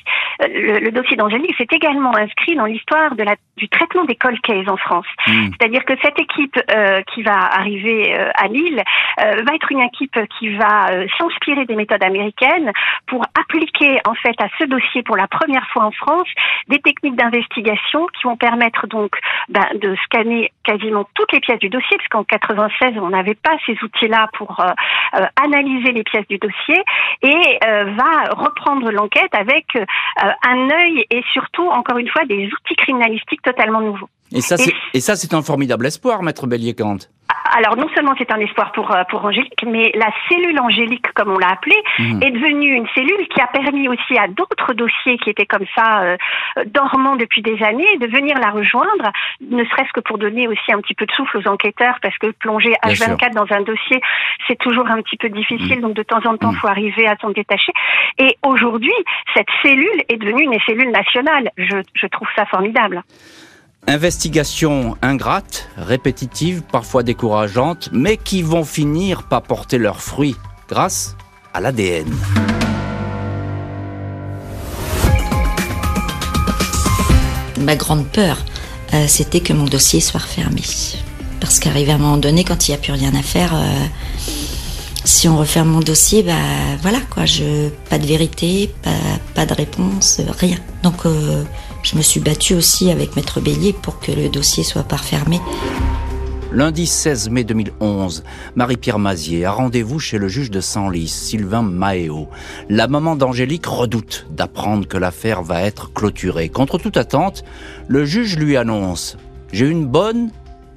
[0.43, 4.41] euh, le, dossier d'Angélique c'est également inscrit dans l'histoire de la, du traitement des cold
[4.41, 5.07] cases en France.
[5.27, 5.51] Hmm.
[5.59, 6.61] C'est-à-dire que cette équipe
[7.13, 8.83] qui va arriver à Lille
[9.19, 12.73] va être une équipe qui va s'inspirer des méthodes américaines
[13.07, 16.29] pour appliquer en fait à ce dossier pour la première fois en France
[16.69, 19.17] des techniques d'investigation qui vont permettre donc
[19.49, 23.77] ben, de scanner quasiment toutes les pièces du dossier, qu'en 96, on n'avait pas ces
[23.83, 24.69] outils-là pour euh,
[25.17, 26.83] euh, analyser les pièces du dossier
[27.23, 29.67] et euh, va reprendre l'enquête avec
[30.17, 34.09] un œil et surtout, encore une fois, des outils criminalistiques totalement nouveaux.
[34.33, 36.99] Et ça, c'est, et ça, c'est un formidable espoir, maître Bellier-Kant
[37.57, 41.31] alors non seulement c'est un espoir pour euh, pour Angélique, mais la cellule Angélique, comme
[41.31, 42.23] on l'a appelée, mhm.
[42.23, 46.03] est devenue une cellule qui a permis aussi à d'autres dossiers qui étaient comme ça
[46.03, 46.17] euh,
[46.67, 49.11] dormants depuis des années de venir la rejoindre,
[49.41, 52.31] ne serait-ce que pour donner aussi un petit peu de souffle aux enquêteurs, parce que
[52.33, 54.01] plonger H24 dans un dossier,
[54.47, 55.83] c'est toujours un petit peu difficile, mhm.
[55.83, 56.61] donc de temps en temps, il mhm.
[56.61, 57.73] faut arriver à s'en détacher.
[58.19, 58.95] Et aujourd'hui,
[59.35, 61.51] cette cellule est devenue une cellule nationale.
[61.57, 63.03] Je, je trouve ça formidable.
[63.89, 70.35] Investigations ingrates, répétitives, parfois décourageantes, mais qui vont finir par porter leurs fruits
[70.69, 71.17] grâce
[71.55, 72.13] à l'ADN.
[77.61, 78.39] Ma grande peur,
[78.93, 80.63] euh, c'était que mon dossier soit refermé.
[81.41, 83.69] Parce qu'arrivé à un moment donné, quand il n'y a plus rien à faire, euh,
[85.05, 86.33] si on referme mon dossier, bah
[86.83, 87.23] voilà quoi,
[87.89, 88.75] pas de vérité,
[89.35, 90.57] pas, de réponse, rien.
[90.83, 91.45] Donc euh,
[91.87, 95.41] je me suis battue aussi avec Maître Bélier pour que le dossier soit pas refermé.
[96.51, 98.25] Lundi 16 mai 2011,
[98.57, 102.29] Marie-Pierre Mazier a rendez-vous chez le juge de Senlis, Sylvain Maéo.
[102.69, 106.49] La maman d'Angélique redoute d'apprendre que l'affaire va être clôturée.
[106.49, 107.45] Contre toute attente,
[107.87, 109.17] le juge lui annonce
[109.53, 110.31] J'ai une bonne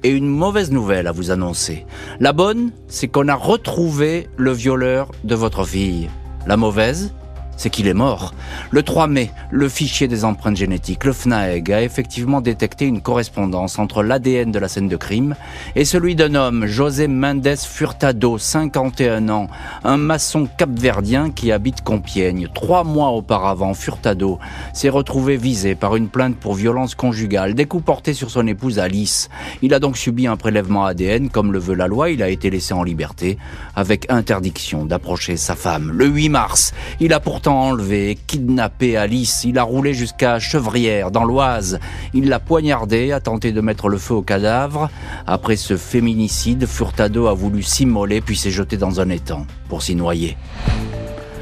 [0.04, 1.86] et une mauvaise nouvelle à vous annoncer.
[2.20, 6.08] La bonne, c'est qu'on a retrouvé le violeur de votre fille.
[6.46, 7.12] La mauvaise,
[7.60, 8.32] c'est qu'il est mort.
[8.70, 13.78] Le 3 mai, le fichier des empreintes génétiques, le FNAEG, a effectivement détecté une correspondance
[13.78, 15.36] entre l'ADN de la scène de crime
[15.76, 19.48] et celui d'un homme, José Mendes Furtado, 51 ans,
[19.84, 22.48] un maçon capverdien qui habite Compiègne.
[22.54, 24.38] Trois mois auparavant, Furtado
[24.72, 28.78] s'est retrouvé visé par une plainte pour violence conjugale, des coups portés sur son épouse
[28.78, 29.28] Alice.
[29.60, 32.08] Il a donc subi un prélèvement ADN comme le veut la loi.
[32.08, 33.36] Il a été laissé en liberté
[33.76, 35.92] avec interdiction d'approcher sa femme.
[35.92, 39.44] Le 8 mars, il a pourtant enlevé, kidnappé Alice.
[39.44, 41.78] Il a roulé jusqu'à Chevrières, dans l'Oise.
[42.14, 44.90] Il l'a poignardé, a tenté de mettre le feu au cadavre.
[45.26, 49.94] Après ce féminicide, Furtado a voulu s'immoler puis s'est jeté dans un étang pour s'y
[49.94, 50.36] noyer.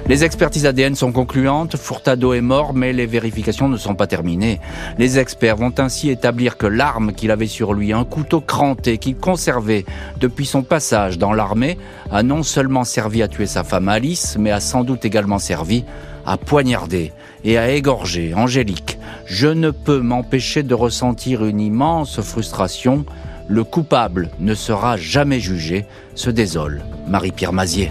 [0.09, 4.59] Les expertises ADN sont concluantes, Furtado est mort, mais les vérifications ne sont pas terminées.
[4.97, 9.17] Les experts vont ainsi établir que l'arme qu'il avait sur lui, un couteau cranté qu'il
[9.17, 9.85] conservait
[10.19, 11.77] depuis son passage dans l'armée,
[12.11, 15.85] a non seulement servi à tuer sa femme Alice, mais a sans doute également servi
[16.25, 17.13] à poignarder
[17.45, 18.99] et à égorger Angélique.
[19.27, 23.05] Je ne peux m'empêcher de ressentir une immense frustration.
[23.47, 27.91] Le coupable ne sera jamais jugé, se désole Marie-Pierre Mazier.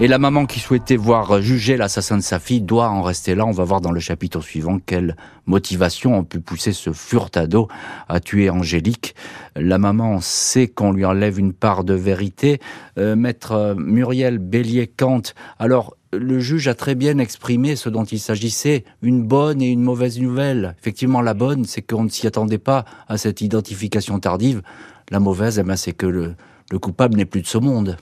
[0.00, 3.44] Et la maman qui souhaitait voir juger l'assassin de sa fille doit en rester là.
[3.44, 7.66] On va voir dans le chapitre suivant quelle motivation ont pu pousser ce furtado
[8.08, 9.16] à tuer Angélique.
[9.56, 12.60] La maman sait qu'on lui enlève une part de vérité.
[12.96, 18.20] Euh, maître euh, Muriel Bélier-Kant, alors le juge a très bien exprimé ce dont il
[18.20, 20.76] s'agissait, une bonne et une mauvaise nouvelle.
[20.78, 24.62] Effectivement, la bonne, c'est qu'on ne s'y attendait pas à cette identification tardive.
[25.10, 27.96] La mauvaise, eh ben, c'est que le coupable n'est plus de ce monde.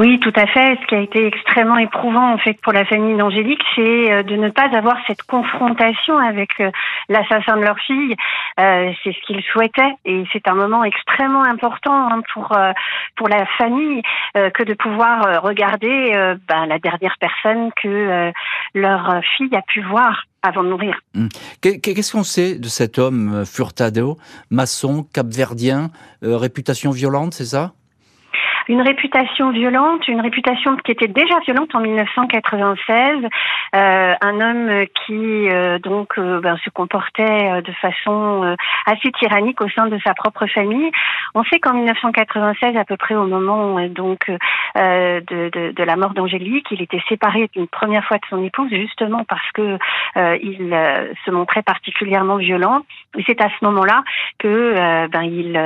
[0.00, 0.78] Oui, tout à fait.
[0.80, 4.34] Ce qui a été extrêmement éprouvant en fait pour la famille d'Angélique, c'est euh, de
[4.34, 6.70] ne pas avoir cette confrontation avec euh,
[7.10, 8.16] l'assassin de leur fille.
[8.58, 12.56] Euh, c'est ce qu'ils souhaitaient et c'est un moment extrêmement important hein, pour
[13.16, 14.00] pour la famille
[14.34, 18.32] que de pouvoir regarder ben, la dernière personne que
[18.74, 20.98] leur fille a pu voir avant de mourir.
[21.14, 21.28] Hum.
[21.60, 24.16] Qu'est-ce qu'on sait de cet homme Furtado,
[24.50, 25.90] maçon, capverdien,
[26.22, 27.72] réputation violente, c'est ça?
[28.70, 33.26] Une réputation violente, une réputation qui était déjà violente en 1996.
[33.74, 38.54] Euh, un homme qui euh, donc euh, ben, se comportait de façon
[38.86, 40.88] assez tyrannique au sein de sa propre famille.
[41.34, 44.30] On sait qu'en 1996, à peu près au moment donc
[44.76, 48.70] de, de, de, la mort d'Angélique, il était séparé une première fois de son épouse
[48.70, 49.78] justement parce que
[50.16, 50.76] il
[51.24, 52.82] se montrait particulièrement violent.
[53.18, 54.04] Et c'est à ce moment-là
[54.38, 55.56] que ben il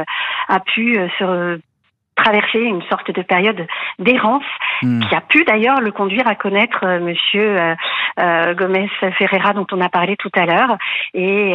[0.49, 1.61] a pu se
[2.17, 3.67] traverser une sorte de période
[3.99, 4.45] d'errance
[4.83, 5.01] hmm.
[5.01, 7.75] qui a pu d'ailleurs le conduire à connaître euh, Monsieur euh,
[8.21, 10.79] euh, Gomez Ferreira dont on a parlé tout à l'heure
[11.13, 11.55] et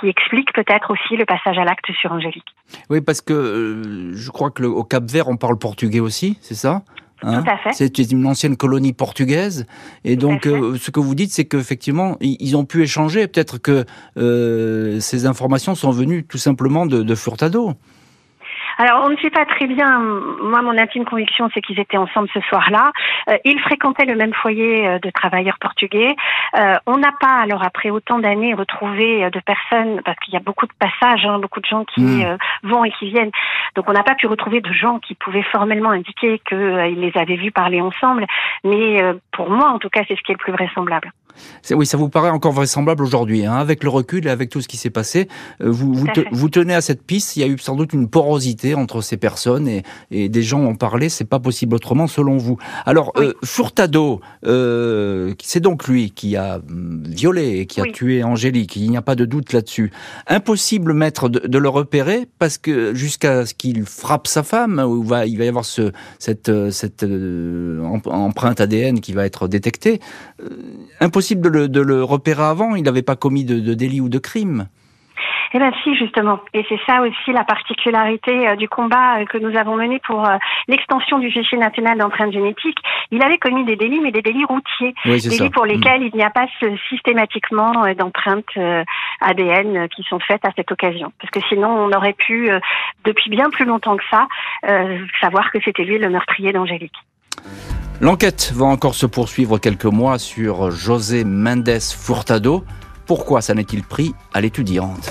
[0.00, 2.54] qui explique peut-être aussi le passage à l'acte sur Angélique.
[2.90, 6.82] Oui, parce que je crois que au Cap Vert on parle portugais aussi, c'est ça?
[7.22, 7.42] Hein?
[7.42, 7.72] Tout à fait.
[7.72, 9.66] C'est une ancienne colonie portugaise,
[10.04, 13.26] et donc ce que vous dites, c'est qu'effectivement ils ont pu échanger.
[13.28, 13.84] Peut-être que
[15.00, 17.74] ces informations sont venues tout simplement de, de Furtado.
[18.80, 19.98] Alors, on ne sait pas très bien.
[19.98, 22.92] Moi, mon intime conviction, c'est qu'ils étaient ensemble ce soir-là.
[23.28, 26.14] Euh, ils fréquentaient le même foyer euh, de travailleurs portugais.
[26.56, 30.40] Euh, on n'a pas, alors après autant d'années, retrouvé de personnes, parce qu'il y a
[30.40, 32.36] beaucoup de passages, hein, beaucoup de gens qui hmm.
[32.62, 33.32] vont et qui viennent.
[33.74, 37.36] Donc, on n'a pas pu retrouver de gens qui pouvaient formellement indiquer qu'ils les avaient
[37.36, 38.26] vus parler ensemble.
[38.62, 41.10] Mais pour moi, en tout cas, c'est ce qui est le plus vraisemblable.
[41.70, 44.68] Oui, ça vous paraît encore vraisemblable aujourd'hui, hein, avec le recul et avec tout ce
[44.68, 45.28] qui s'est passé.
[45.60, 45.94] Euh, vous,
[46.32, 47.36] vous, tenez à cette piste.
[47.36, 50.60] Il y a eu sans doute une porosité entre ces personnes et, et des gens
[50.60, 51.08] ont parlé.
[51.08, 52.56] C'est pas possible autrement, selon vous.
[52.86, 58.22] Alors, euh, Furtado, euh, c'est donc lui qui a hum, violé et qui a tué
[58.24, 58.76] Angélique.
[58.76, 59.92] Il n'y a pas de doute là-dessus.
[60.26, 65.26] Impossible, maître, de, le repérer parce que jusqu'à ce qu'il frappe sa femme, où va,
[65.26, 70.00] il va y avoir ce, cette, cette empreinte ADN qui va être détectée.
[71.00, 74.68] impossible de le, repérer avant Il n'avait pas commis de, délit ou de crime
[75.54, 76.40] eh bien si, justement.
[76.52, 80.28] Et c'est ça aussi la particularité euh, du combat euh, que nous avons mené pour
[80.28, 80.36] euh,
[80.68, 82.78] l'extension du fichier national d'empreintes génétiques.
[83.10, 84.94] Il avait commis des délits, mais des délits routiers.
[85.04, 85.68] délits pour mm.
[85.68, 86.46] lesquels il n'y a pas
[86.90, 88.58] systématiquement d'empreintes
[89.20, 91.12] ADN qui sont faites à cette occasion.
[91.18, 92.50] Parce que sinon, on aurait pu,
[93.04, 94.26] depuis bien plus longtemps que ça,
[95.20, 96.96] savoir que c'était lui le meurtrier d'Angélique.
[98.00, 102.64] L'enquête va encore se poursuivre quelques mois sur José Mendes Furtado.
[103.06, 105.10] Pourquoi ça n'est-il pris à l'étudiante?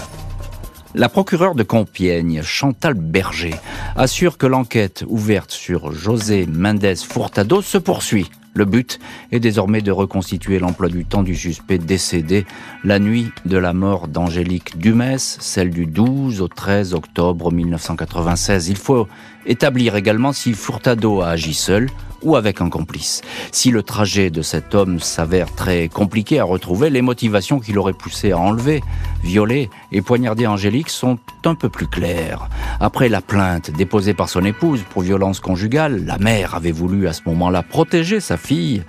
[0.95, 3.55] La procureure de Compiègne, Chantal Berger,
[3.97, 8.29] assure que l'enquête ouverte sur José Mendes Furtado se poursuit.
[8.53, 8.99] Le but
[9.31, 12.45] est désormais de reconstituer l'emploi du temps du suspect décédé
[12.83, 18.69] la nuit de la mort d'Angélique Dumès, celle du 12 au 13 octobre 1996.
[18.69, 19.07] Il faut
[19.47, 21.89] Établir également si Furtado a agi seul
[22.21, 23.21] ou avec un complice.
[23.51, 27.93] Si le trajet de cet homme s'avère très compliqué à retrouver, les motivations qui l'auraient
[27.93, 28.81] poussé à enlever,
[29.23, 32.49] violer et poignarder Angélique sont un peu plus claires.
[32.79, 37.13] Après la plainte déposée par son épouse pour violence conjugale, la mère avait voulu à
[37.13, 38.83] ce moment-là protéger sa fille.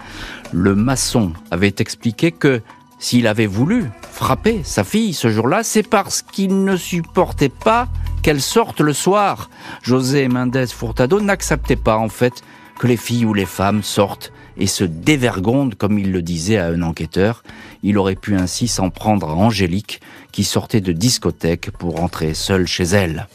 [0.53, 2.63] Le maçon avait expliqué que
[2.99, 7.89] s'il avait voulu frapper sa fille ce jour-là, c'est parce qu'il ne supportait pas
[8.23, 9.51] qu'elle sorte le soir.
[9.83, 12.43] José Mendez Furtado n'acceptait pas en fait
[12.79, 16.67] que les filles ou les femmes sortent et se dévergondent, comme il le disait à
[16.67, 17.43] un enquêteur.
[17.83, 20.01] Il aurait pu ainsi s'en prendre à Angélique,
[20.33, 23.29] qui sortait de discothèque pour rentrer seule chez elle.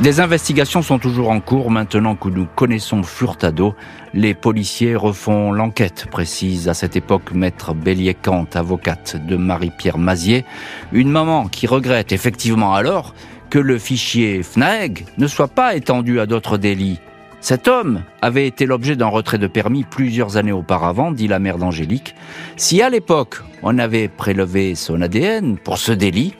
[0.00, 3.74] Des investigations sont toujours en cours maintenant que nous connaissons Furtado.
[4.14, 10.46] Les policiers refont l'enquête, précise à cette époque maître Bélier-Kant, avocate de Marie-Pierre Mazier.
[10.92, 13.14] Une maman qui regrette effectivement alors
[13.50, 16.98] que le fichier FNAEG ne soit pas étendu à d'autres délits.
[17.42, 21.58] Cet homme avait été l'objet d'un retrait de permis plusieurs années auparavant, dit la mère
[21.58, 22.14] d'Angélique.
[22.56, 26.32] Si à l'époque on avait prélevé son ADN pour ce délit,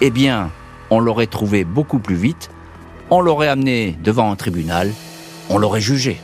[0.00, 0.52] eh bien,
[0.90, 2.50] on l'aurait trouvé beaucoup plus vite,
[3.10, 4.92] on l'aurait amené devant un tribunal,
[5.50, 6.20] on l'aurait jugé.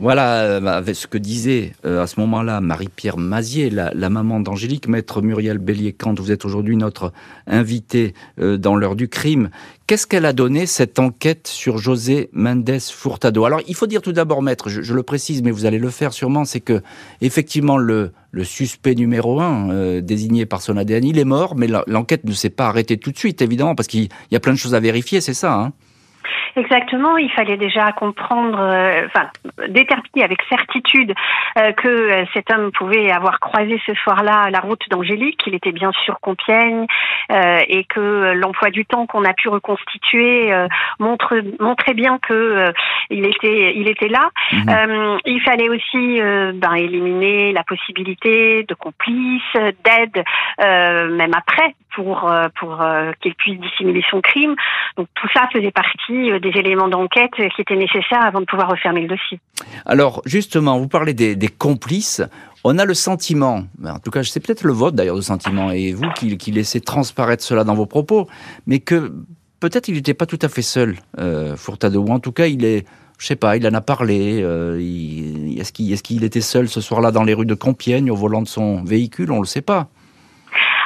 [0.00, 5.22] Voilà euh, ce que disait euh, à ce moment-là Marie-Pierre Mazier, la, maman d'Angélique, maître
[5.22, 6.14] Muriel Bélier-Kant.
[6.20, 7.12] Vous êtes aujourd'hui notre
[7.48, 9.50] invité euh, dans l'heure du crime.
[9.88, 13.44] Qu'est-ce qu'elle a donné cette enquête sur José Mendes Furtado?
[13.44, 16.12] Alors, il faut dire tout d'abord, maître, je, le précise, mais vous allez le faire
[16.12, 16.80] sûrement, c'est que
[17.20, 18.12] effectivement le,
[18.44, 22.68] suspect numéro un désigné par son ADN, il est mort, mais l'enquête ne s'est pas
[22.68, 25.34] arrêtée tout de suite, évidemment, parce qu'il y a plein de choses à vérifier, c'est
[25.34, 25.54] ça.
[25.54, 25.72] Hein?
[26.56, 29.28] Exactement, il fallait déjà comprendre, euh, enfin
[29.68, 31.14] déterminer avec certitude
[31.58, 35.72] euh, que euh, cet homme pouvait avoir croisé ce soir-là la route d'Angélique, qu'il était
[35.72, 36.86] bien sûr Compiègne
[37.30, 40.50] et que l'emploi du temps qu'on a pu reconstituer
[40.98, 42.72] montre montrait bien que
[43.10, 44.30] il était il était là.
[44.52, 45.18] Mhm.
[45.26, 46.20] il fallait aussi
[46.54, 49.42] ben, éliminer la possibilité de complices,
[49.84, 50.24] d'aide,
[50.58, 52.82] même après pour pour
[53.20, 54.54] qu'il puisse dissimuler son crime.
[54.96, 59.02] Donc tout ça faisait partie des éléments d'enquête qui étaient nécessaires avant de pouvoir refermer
[59.02, 59.40] le dossier.
[59.86, 62.22] Alors justement, vous parlez des, complices.
[62.64, 65.92] On a le sentiment, en tout cas c'est peut-être le vote d'ailleurs de sentiment, et
[65.92, 68.28] vous qui, qui, laissez transparaître cela dans vos propos,
[68.66, 69.12] mais que
[69.60, 72.64] peut-être il n'était pas tout à fait seul, euh, Furtado, ou en tout cas il
[72.64, 72.86] est,
[73.18, 74.40] je sais pas, il en a parlé.
[74.42, 74.78] Euh,
[75.58, 78.42] est-ce qu'il est qu'il était seul ce soir-là dans les rues de Compiègne au volant
[78.42, 79.88] de son véhicule On ne le sait pas.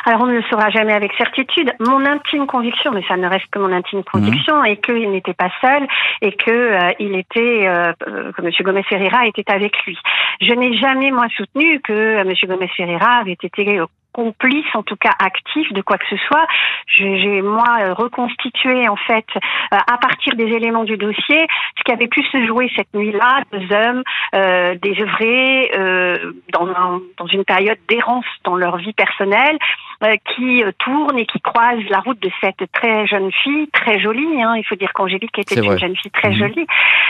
[0.04, 1.72] Alors on ne le saura jamais avec certitude.
[1.80, 4.66] Mon intime conviction, mais ça ne reste que mon intime conviction, mhm.
[4.66, 5.86] est qu'il n'était pas seul
[6.20, 7.92] et que euh, il était, euh,
[8.32, 8.50] que M.
[8.60, 9.96] Gomez Ferreira était avec lui.
[10.40, 12.32] Je n'ai jamais moi soutenu que euh, M.
[12.44, 13.48] Gomez Ferreira avait été
[14.12, 16.46] complice, en tout cas actif de quoi que ce soit.
[16.86, 19.26] J'ai moi reconstitué en fait
[19.70, 21.46] à partir des éléments du dossier
[21.78, 24.02] ce qui avait pu se jouer cette nuit-là, deux hommes
[24.34, 25.70] euh, désœuvrés
[26.52, 29.58] dans, dans une période d'errance dans leur vie personnelle
[30.02, 34.00] euh, qui euh, tourne et qui croise la route de cette très jeune fille, très
[34.00, 34.42] jolie.
[34.42, 36.38] Hein, il faut dire qu'Angélique était une jeune fille très mhm.
[36.38, 36.66] jolie.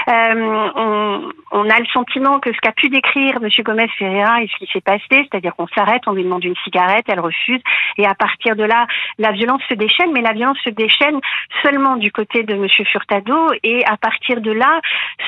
[0.09, 4.49] Euh, on, on, a le sentiment que ce qu'a pu décrire Monsieur Gomez Ferreira et
[4.49, 7.61] ce qui s'est passé, c'est-à-dire qu'on s'arrête, on lui demande une cigarette, elle refuse,
[7.99, 8.87] et à partir de là,
[9.19, 11.21] la violence se déchaîne, mais la violence se déchaîne
[11.63, 14.81] seulement du côté de Monsieur Furtado, et à partir de là,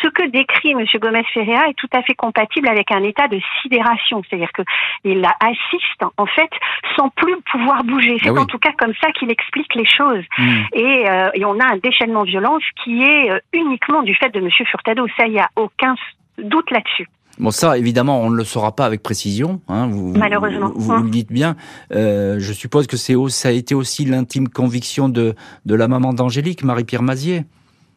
[0.03, 3.41] ce que décrit Monsieur Gomez Ferreira est tout à fait compatible avec un état de
[3.63, 4.63] sidération, c'est-à-dire que
[5.05, 6.51] il assiste en fait
[6.97, 8.17] sans plus pouvoir bouger.
[8.23, 10.25] C'est ah en tout cas comme ça qu'il explique les choses.
[10.39, 10.63] Hmm.
[10.73, 14.31] Et, euh, et, on a un déchaînement de violence qui est euh, uniquement du fait
[14.31, 14.49] de M.
[14.51, 15.07] Furtado.
[15.17, 15.95] Ça, il n'y a aucun
[16.39, 17.09] doute là-dessus.
[17.39, 19.61] Bon, ça, évidemment, on ne le saura pas avec précision.
[19.69, 20.71] Hein, vous, Malheureusement.
[20.75, 21.57] Vous, vous, le dites bien.
[21.93, 25.35] Euh, je suppose que c'est ça a été aussi l'intime conviction de,
[25.67, 27.45] de la maman d'Angélique, Marie-Pierre Mazier.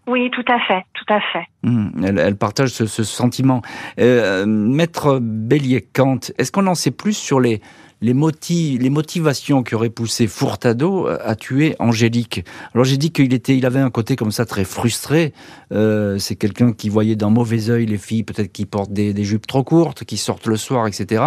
[0.07, 1.45] Oui, tout à fait, tout à fait.
[1.63, 3.61] Hmm, elle, elle, partage ce, ce sentiment.
[3.99, 7.61] Euh, Maître Bélier-Kant, est-ce qu'on en sait plus sur les,
[8.01, 12.45] les, motifs, les motivations qui auraient poussé Furtado à tuer Angélique.
[12.73, 15.33] Alors j'ai dit qu'il était, il avait un côté comme ça très frustré.
[15.71, 19.23] Euh, c'est quelqu'un qui voyait d'un mauvais œil les filles peut-être qui portent des, des,
[19.23, 21.23] jupes trop courtes, qui sortent le soir, etc.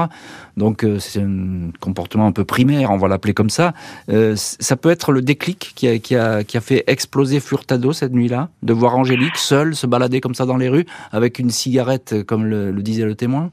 [0.57, 3.75] Donc euh, c'est un comportement un peu primaire, on va l'appeler comme ça.
[4.09, 7.93] Euh, ça peut être le déclic qui a, qui, a, qui a fait exploser Furtado
[7.93, 11.51] cette nuit-là, de voir Angélique seule se balader comme ça dans les rues avec une
[11.51, 13.51] cigarette, comme le disait le témoin?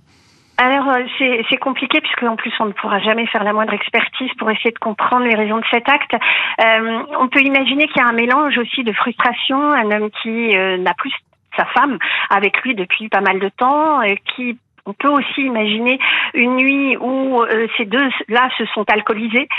[0.58, 1.04] Alors euh,
[1.50, 4.72] c'est compliqué puisque en plus on ne pourra jamais faire la moindre expertise pour essayer
[4.72, 6.14] de comprendre les raisons de cet acte.
[6.14, 10.58] Euh, on peut imaginer qu'il y a un mélange aussi de frustration, un homme qui
[10.58, 11.14] euh, n'a plus
[11.56, 12.00] sa femme
[12.32, 14.02] avec lui depuis pas mal de temps,
[14.36, 16.00] qui On peut aussi imaginer
[16.34, 19.50] une nuit où euh, ces deux-là se sont alcoolisés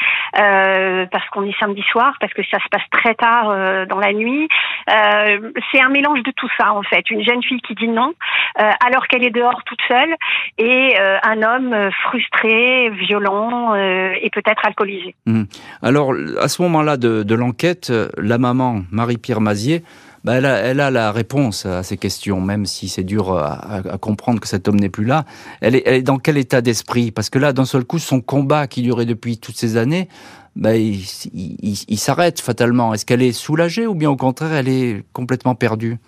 [0.40, 3.98] euh, parce qu'on est samedi soir, parce que ça se passe très tard euh, dans
[3.98, 4.48] la nuit.
[5.70, 7.10] c'est un mélange de tout ça en fait.
[7.10, 8.14] Une jeune fille qui dit non
[8.56, 10.14] alors qu'elle est dehors toute seule
[10.56, 15.14] et un homme frustré, violent et peut-être alcoolisé.
[15.26, 15.44] Mmh.
[15.82, 19.82] Alors à ce moment-là de, de l'enquête, la maman Marie-Pierre Mazier
[20.24, 24.48] bah, elle, a, la réponse à ces questions, même si c'est dur à, comprendre que
[24.48, 25.24] cet homme n'est plus là.
[25.60, 27.10] Elle est, dans quel état d'esprit?
[27.10, 30.08] Parce que là, d'un seul coup, son combat qui durait depuis toutes ces années,
[30.56, 32.94] bah, il, il s'arrête fatalement.
[32.94, 35.98] Est-ce qu'elle est soulagée ou bien au contraire, elle est complètement perdue?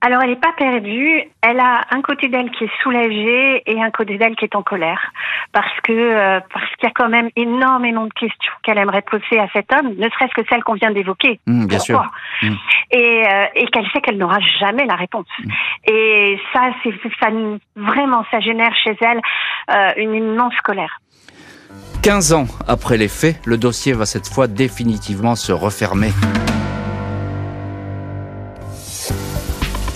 [0.00, 1.22] Alors, elle n'est pas perdue.
[1.42, 4.62] Elle a un côté d'elle qui est soulagé et un côté d'elle qui est en
[4.62, 5.00] colère,
[5.52, 9.40] parce que euh, parce qu'il y a quand même énormément de questions qu'elle aimerait poser
[9.40, 11.40] à cet homme, ne serait-ce que celles qu'on vient d'évoquer.
[11.46, 12.04] Mmh, bien sûr.
[12.42, 12.54] Mmh.
[12.92, 15.26] Et, euh, et qu'elle sait qu'elle n'aura jamais la réponse.
[15.40, 15.50] Mmh.
[15.90, 17.28] Et ça, c'est ça
[17.74, 19.20] vraiment, ça génère chez elle
[19.72, 21.00] euh, une immense colère.
[22.02, 26.12] 15 ans après les faits, le dossier va cette fois définitivement se refermer.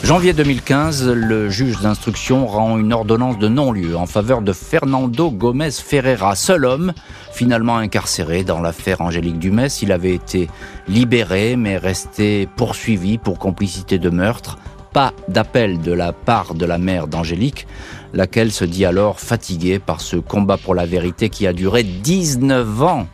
[0.05, 5.70] Janvier 2015, le juge d'instruction rend une ordonnance de non-lieu en faveur de Fernando Gomez
[5.70, 6.92] Ferreira, seul homme
[7.32, 9.80] finalement incarcéré dans l'affaire Angélique Dumès.
[9.80, 10.50] Il avait été
[10.88, 14.59] libéré mais resté poursuivi pour complicité de meurtre.
[14.92, 17.68] Pas d'appel de la part de la mère d'Angélique,
[18.12, 22.82] laquelle se dit alors fatiguée par ce combat pour la vérité qui a duré 19
[22.82, 23.07] ans.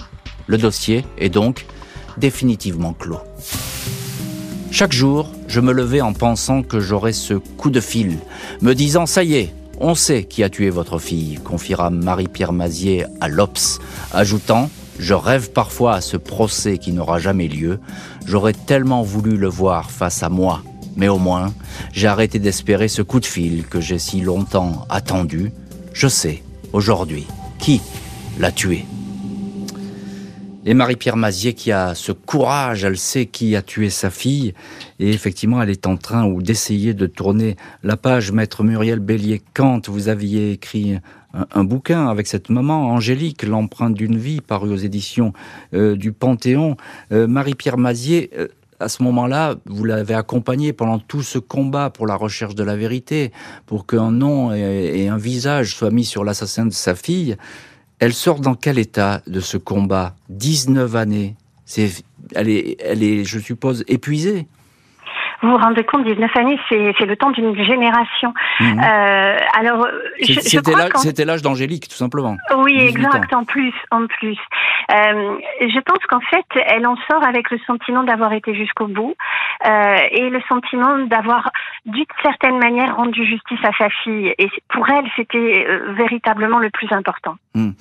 [0.46, 1.66] Le dossier est donc
[2.16, 3.20] définitivement clos.
[4.70, 8.18] Chaque jour, je me levais en pensant que j'aurais ce coup de fil,
[8.60, 13.04] me disant ça y est, on sait qui a tué votre fille, confiera Marie-Pierre Mazier
[13.20, 13.80] à l'Obs,
[14.12, 17.78] ajoutant je rêve parfois à ce procès qui n'aura jamais lieu.
[18.26, 20.62] J'aurais tellement voulu le voir face à moi.
[20.96, 21.54] Mais au moins,
[21.92, 25.52] j'ai arrêté d'espérer ce coup de fil que j'ai si longtemps attendu.
[25.92, 26.42] Je sais,
[26.72, 27.26] aujourd'hui,
[27.60, 27.80] qui
[28.40, 28.84] l'a tué.
[30.64, 34.54] Et Marie-Pierre Mazier qui a ce courage, elle sait qui a tué sa fille.
[34.98, 38.32] Et effectivement, elle est en train ou d'essayer de tourner la page.
[38.32, 40.98] Maître Muriel Bélier-Kant, vous aviez écrit
[41.32, 45.32] un, bouquin avec cette maman, Angélique, l'empreinte d'une vie, paru aux éditions
[45.74, 46.76] euh, du Panthéon.
[47.12, 48.48] Euh, Marie-Pierre Mazier, euh,
[48.80, 52.76] à ce moment-là, vous l'avez accompagnée pendant tout ce combat pour la recherche de la
[52.76, 53.32] vérité,
[53.66, 57.36] pour qu'un nom et un visage soient mis sur l'assassin de sa fille.
[57.98, 60.14] Elle sort dans quel état de ce combat?
[60.28, 61.36] 19 années.
[61.64, 61.90] C'est,
[62.34, 64.46] elle est, elle est, je suppose, épuisée?
[65.42, 68.34] Vous vous rendez compte, 19 années, c'est le temps d'une génération.
[68.60, 68.80] Mhm.
[68.80, 69.86] Euh, alors,
[70.20, 72.36] c'était l'âge d'Angélique, tout simplement.
[72.56, 74.38] Oui, exact, en plus, en plus.
[74.90, 79.14] Euh, je pense qu'en fait, elle en sort avec le sentiment d'avoir été jusqu'au bout
[79.66, 81.50] euh, et le sentiment d'avoir,
[81.84, 84.34] d'une certaine manière, rendu justice à sa fille.
[84.38, 87.36] Et pour elle, c'était euh, véritablement le plus important.
[87.54, 87.72] Hmm.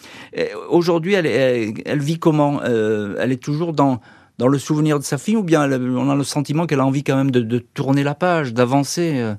[0.70, 2.62] Aujourd'hui, elle, elle, vit comment?
[2.64, 3.99] Elle est toujours dans
[4.38, 7.04] dans le souvenir de sa fille ou bien on a le sentiment qu'elle a envie
[7.04, 9.36] quand même de, tourner la page, d'avancer euh?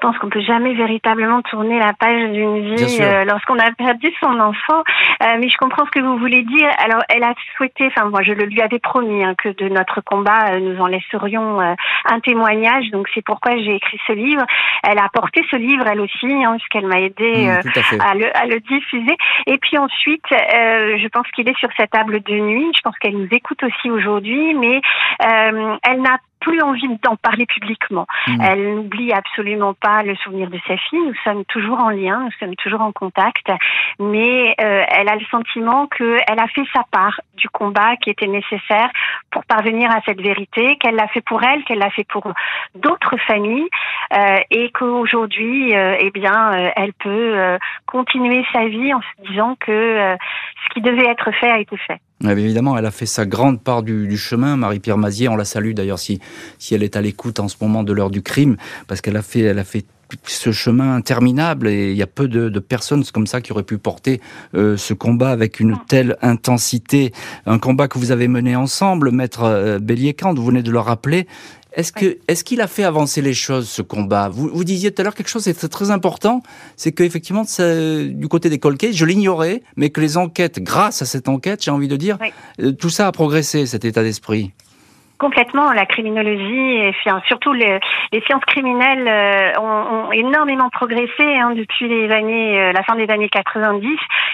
[0.00, 4.38] Pense qu'on peut jamais véritablement tourner la page d'une vie euh, lorsqu'on a perdu son
[4.40, 4.82] enfant.
[5.22, 6.68] Euh, mais je comprends ce que vous voulez dire.
[6.78, 10.00] Alors, elle a souhaité, enfin moi, je le lui avais promis hein, que de notre
[10.00, 12.90] combat, nous en laisserions un témoignage.
[12.90, 14.44] Donc, c'est pourquoi j'ai écrit ce livre.
[14.82, 18.46] Elle a apporté ce livre, elle aussi, hein, puisqu'elle m'a aidé mmh, à, le, à,
[18.46, 19.16] le, diffuser.
[19.46, 22.70] Et puis ensuite, je pense qu'il est sur cette table de nuit.
[22.74, 24.80] Je pense qu'elle nous écoute aussi aujourd'hui, mais
[25.20, 28.06] elle n'a plus envie d'en parler publiquement.
[28.26, 28.40] Mmh.
[28.42, 31.00] Elle n'oublie absolument pas le souvenir de sa fille.
[31.06, 33.46] Nous sommes toujours en lien, nous sommes toujours en contact,
[33.98, 38.26] mais euh, elle a le sentiment qu'elle a fait sa part du combat qui était
[38.26, 38.90] nécessaire
[39.30, 42.32] pour parvenir à cette vérité, qu'elle l'a fait pour elle, qu'elle l'a fait pour
[42.74, 43.68] d'autres familles,
[44.16, 49.28] euh, et qu'aujourd'hui, euh, eh bien, euh, elle peut euh, continuer sa vie en se
[49.28, 50.16] disant que
[50.64, 52.00] ce qui devait être fait a été fait.
[52.24, 54.56] Évidemment, elle a fait sa grande part du, du chemin.
[54.56, 56.20] Marie-Pierre Mazier, on la salue d'ailleurs si,
[56.58, 58.56] si elle est à l'écoute en ce moment de l'heure du crime,
[58.86, 59.84] parce qu'elle a fait, elle a fait
[60.26, 63.62] ce chemin interminable et il y a peu de, de personnes comme ça qui auraient
[63.62, 64.20] pu porter
[64.54, 67.12] euh, ce combat avec une telle intensité.
[67.46, 71.26] Un combat que vous avez mené ensemble, maître euh, Bélier-Kant, vous venez de le rappeler.
[71.72, 74.28] Est-ce que est-ce qu'il a fait avancer les choses ce combat?
[74.28, 76.42] Vous, vous disiez tout à l'heure quelque chose c'est très important,
[76.76, 81.28] c'est qu'effectivement du côté des colquets, je l'ignorais, mais que les enquêtes, grâce à cette
[81.28, 82.18] enquête, j'ai envie de dire,
[82.60, 84.52] euh, tout ça a progressé cet état d'esprit.
[85.20, 86.94] Complètement, la criminologie et
[87.26, 87.78] surtout les,
[88.10, 92.96] les sciences criminelles euh, ont, ont, énormément progressé hein, depuis les années, euh, la fin
[92.96, 93.86] des années 90.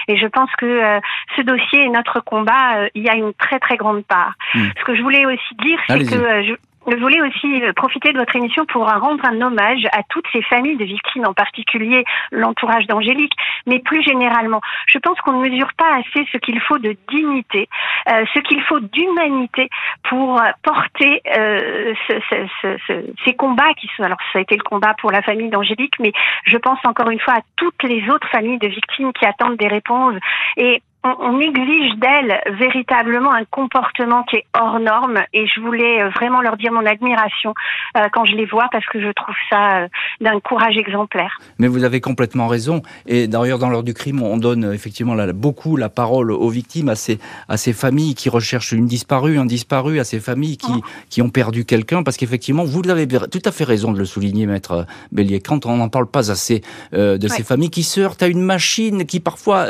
[0.06, 1.00] Et je pense que euh,
[1.36, 4.34] ce dossier et notre combat, il y a une très très grande part.
[4.54, 4.68] Hmm.
[4.78, 6.54] Ce que je voulais aussi dire, c'est que je,
[6.86, 10.42] je voulais aussi euh, profiter de votre émission pour rendre un hommage à toutes ces
[10.42, 13.34] familles de victimes, en particulier l'entourage d'Angélique,
[13.66, 14.60] mais plus généralement.
[14.86, 17.68] Je pense qu'on ne mesure pas assez ce qu'il faut de dignité,
[18.10, 19.68] euh, ce qu'il faut d'humanité
[20.08, 22.92] pour porter euh, ce, ce, ce,
[23.24, 24.04] ces combats qui sont.
[24.04, 26.12] Alors, ça a été le combat pour la famille d'Angélique, mais
[26.44, 29.68] je pense encore une fois à toutes les autres familles de victimes qui attendent des
[29.68, 30.14] réponses.
[30.56, 36.08] Et on, exige d'elles véritablement un comportement qui est hors norme et je voulais euh,
[36.10, 37.54] vraiment leur dire mon admiration
[37.96, 39.88] euh, quand je les vois parce que je trouve ça euh,
[40.20, 41.38] d'un courage exemplaire.
[41.58, 45.76] Mais vous avez complètement raison et d'ailleurs dans l'heure du crime on donne effectivement beaucoup
[45.76, 47.18] la parole aux victimes, à ces,
[47.48, 51.30] à ces familles qui recherchent une disparue, un disparu, à ces familles qui, qui ont
[51.30, 55.40] perdu quelqu'un parce qu'effectivement vous avez tout à fait raison de le souligner maître Bélier
[55.40, 59.06] quand on n'en parle pas assez de ces familles qui se heurtent à une machine
[59.06, 59.66] qui parfois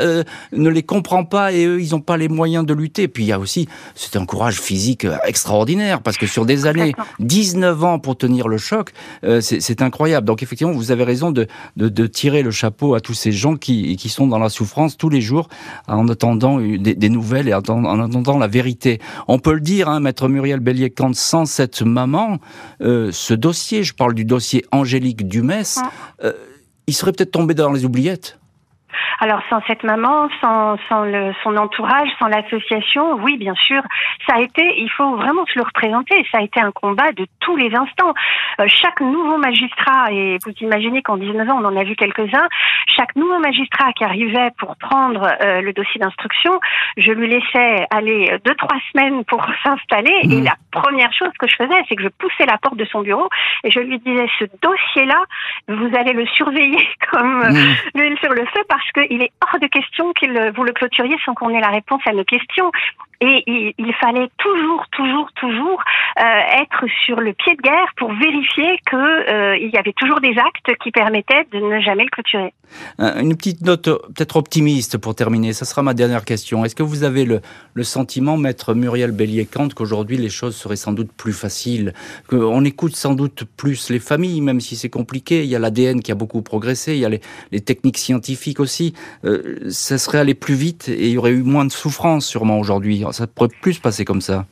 [0.51, 3.03] ne les comprend pas et eux, ils n'ont pas les moyens de lutter.
[3.03, 6.45] Et puis il y a aussi, c'est un courage physique euh, extraordinaire parce que sur
[6.45, 8.91] des années, 19 ans pour tenir le choc,
[9.23, 10.25] euh, c'est incroyable.
[10.25, 13.95] Donc effectivement, vous avez raison de, de, tirer le chapeau à tous ces gens qui,
[13.97, 15.49] qui sont dans la souffrance tous les jours
[15.87, 18.99] en attendant des, nouvelles et en attendant la vérité.
[19.27, 22.39] On peut le dire, hein, maître Muriel Bélier-Kant, sans cette maman,
[22.81, 25.79] euh, ce dossier, je parle du dossier Angélique Dumès,
[26.87, 28.39] il serait peut-être tombé dans les oubliettes.
[29.19, 33.81] Alors sans cette maman, sans, sans le, son entourage, sans l'association, oui, bien sûr,
[34.27, 37.25] ça a été, il faut vraiment se le représenter, ça a été un combat de
[37.39, 38.13] tous les instants.
[38.59, 42.47] Euh, chaque nouveau magistrat, et vous imaginez qu'en 19 ans, on en a vu quelques-uns,
[42.95, 46.59] chaque nouveau magistrat qui arrivait pour prendre euh, le dossier d'instruction,
[46.97, 50.43] je lui laissais aller deux, trois semaines pour s'installer, et mmh.
[50.43, 53.29] la première chose que je faisais, c'est que je poussais la porte de son bureau,
[53.63, 55.21] et je lui disais, ce dossier-là,
[55.67, 57.75] vous allez le surveiller comme mmh.
[57.95, 61.33] l'huile sur le feu, parce qu'il est hors de question qu'il vous le clôturiez sans
[61.33, 62.71] qu'on ait la réponse à nos questions.
[63.19, 65.81] Et il, fallait toujours, toujours, toujours
[66.19, 70.35] euh, être sur le pied de guerre pour vérifier qu'il euh, y avait toujours des
[70.37, 72.53] actes qui permettaient de ne jamais le clôturer.
[72.99, 76.63] Euh, une petite note peut-être optimiste pour terminer, ça sera ma dernière question.
[76.63, 77.41] Est-ce que vous avez le,
[77.73, 81.93] le sentiment, maître Muriel Bélier-Kant, qu'aujourd'hui les choses seraient sans doute plus faciles,
[82.29, 86.01] qu'on écoute sans doute plus les familles, même si c'est compliqué, il y a l'ADN
[86.01, 87.21] qui a beaucoup progressé, il y a les,
[87.51, 88.76] les techniques scientifiques aussi,
[89.69, 93.03] ça serait allé plus vite et il y aurait eu moins de souffrance sûrement aujourd'hui
[93.11, 94.45] ça pourrait plus se passer comme ça.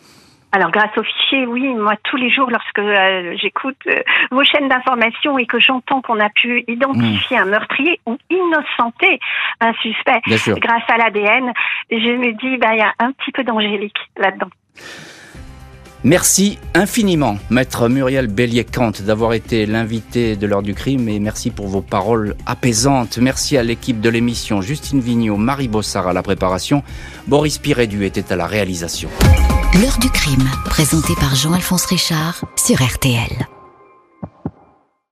[0.51, 4.01] Alors grâce aux fichiers, oui, moi tous les jours lorsque euh, j'écoute euh,
[4.31, 9.19] vos chaînes d'information et que j'entends qu'on a pu identifier un meurtrier ou innocenter
[9.59, 11.51] un suspect grâce à l'ADN,
[11.91, 14.49] je me dis bah il y a un petit peu d'angélique là-dedans.
[16.05, 21.67] Merci infiniment, maître Muriel Bélier-Kant, d'avoir été l'invité de l'heure du crime et merci pour
[21.67, 23.17] vos paroles apaisantes.
[23.17, 26.83] Merci à l'équipe de l'émission, Justine Vignot, Marie Bossard à la préparation,
[27.25, 29.09] Boris Pirédu était à la réalisation.
[29.81, 33.47] L'heure du crime, présenté par Jean-Alphonse Richard sur RTL.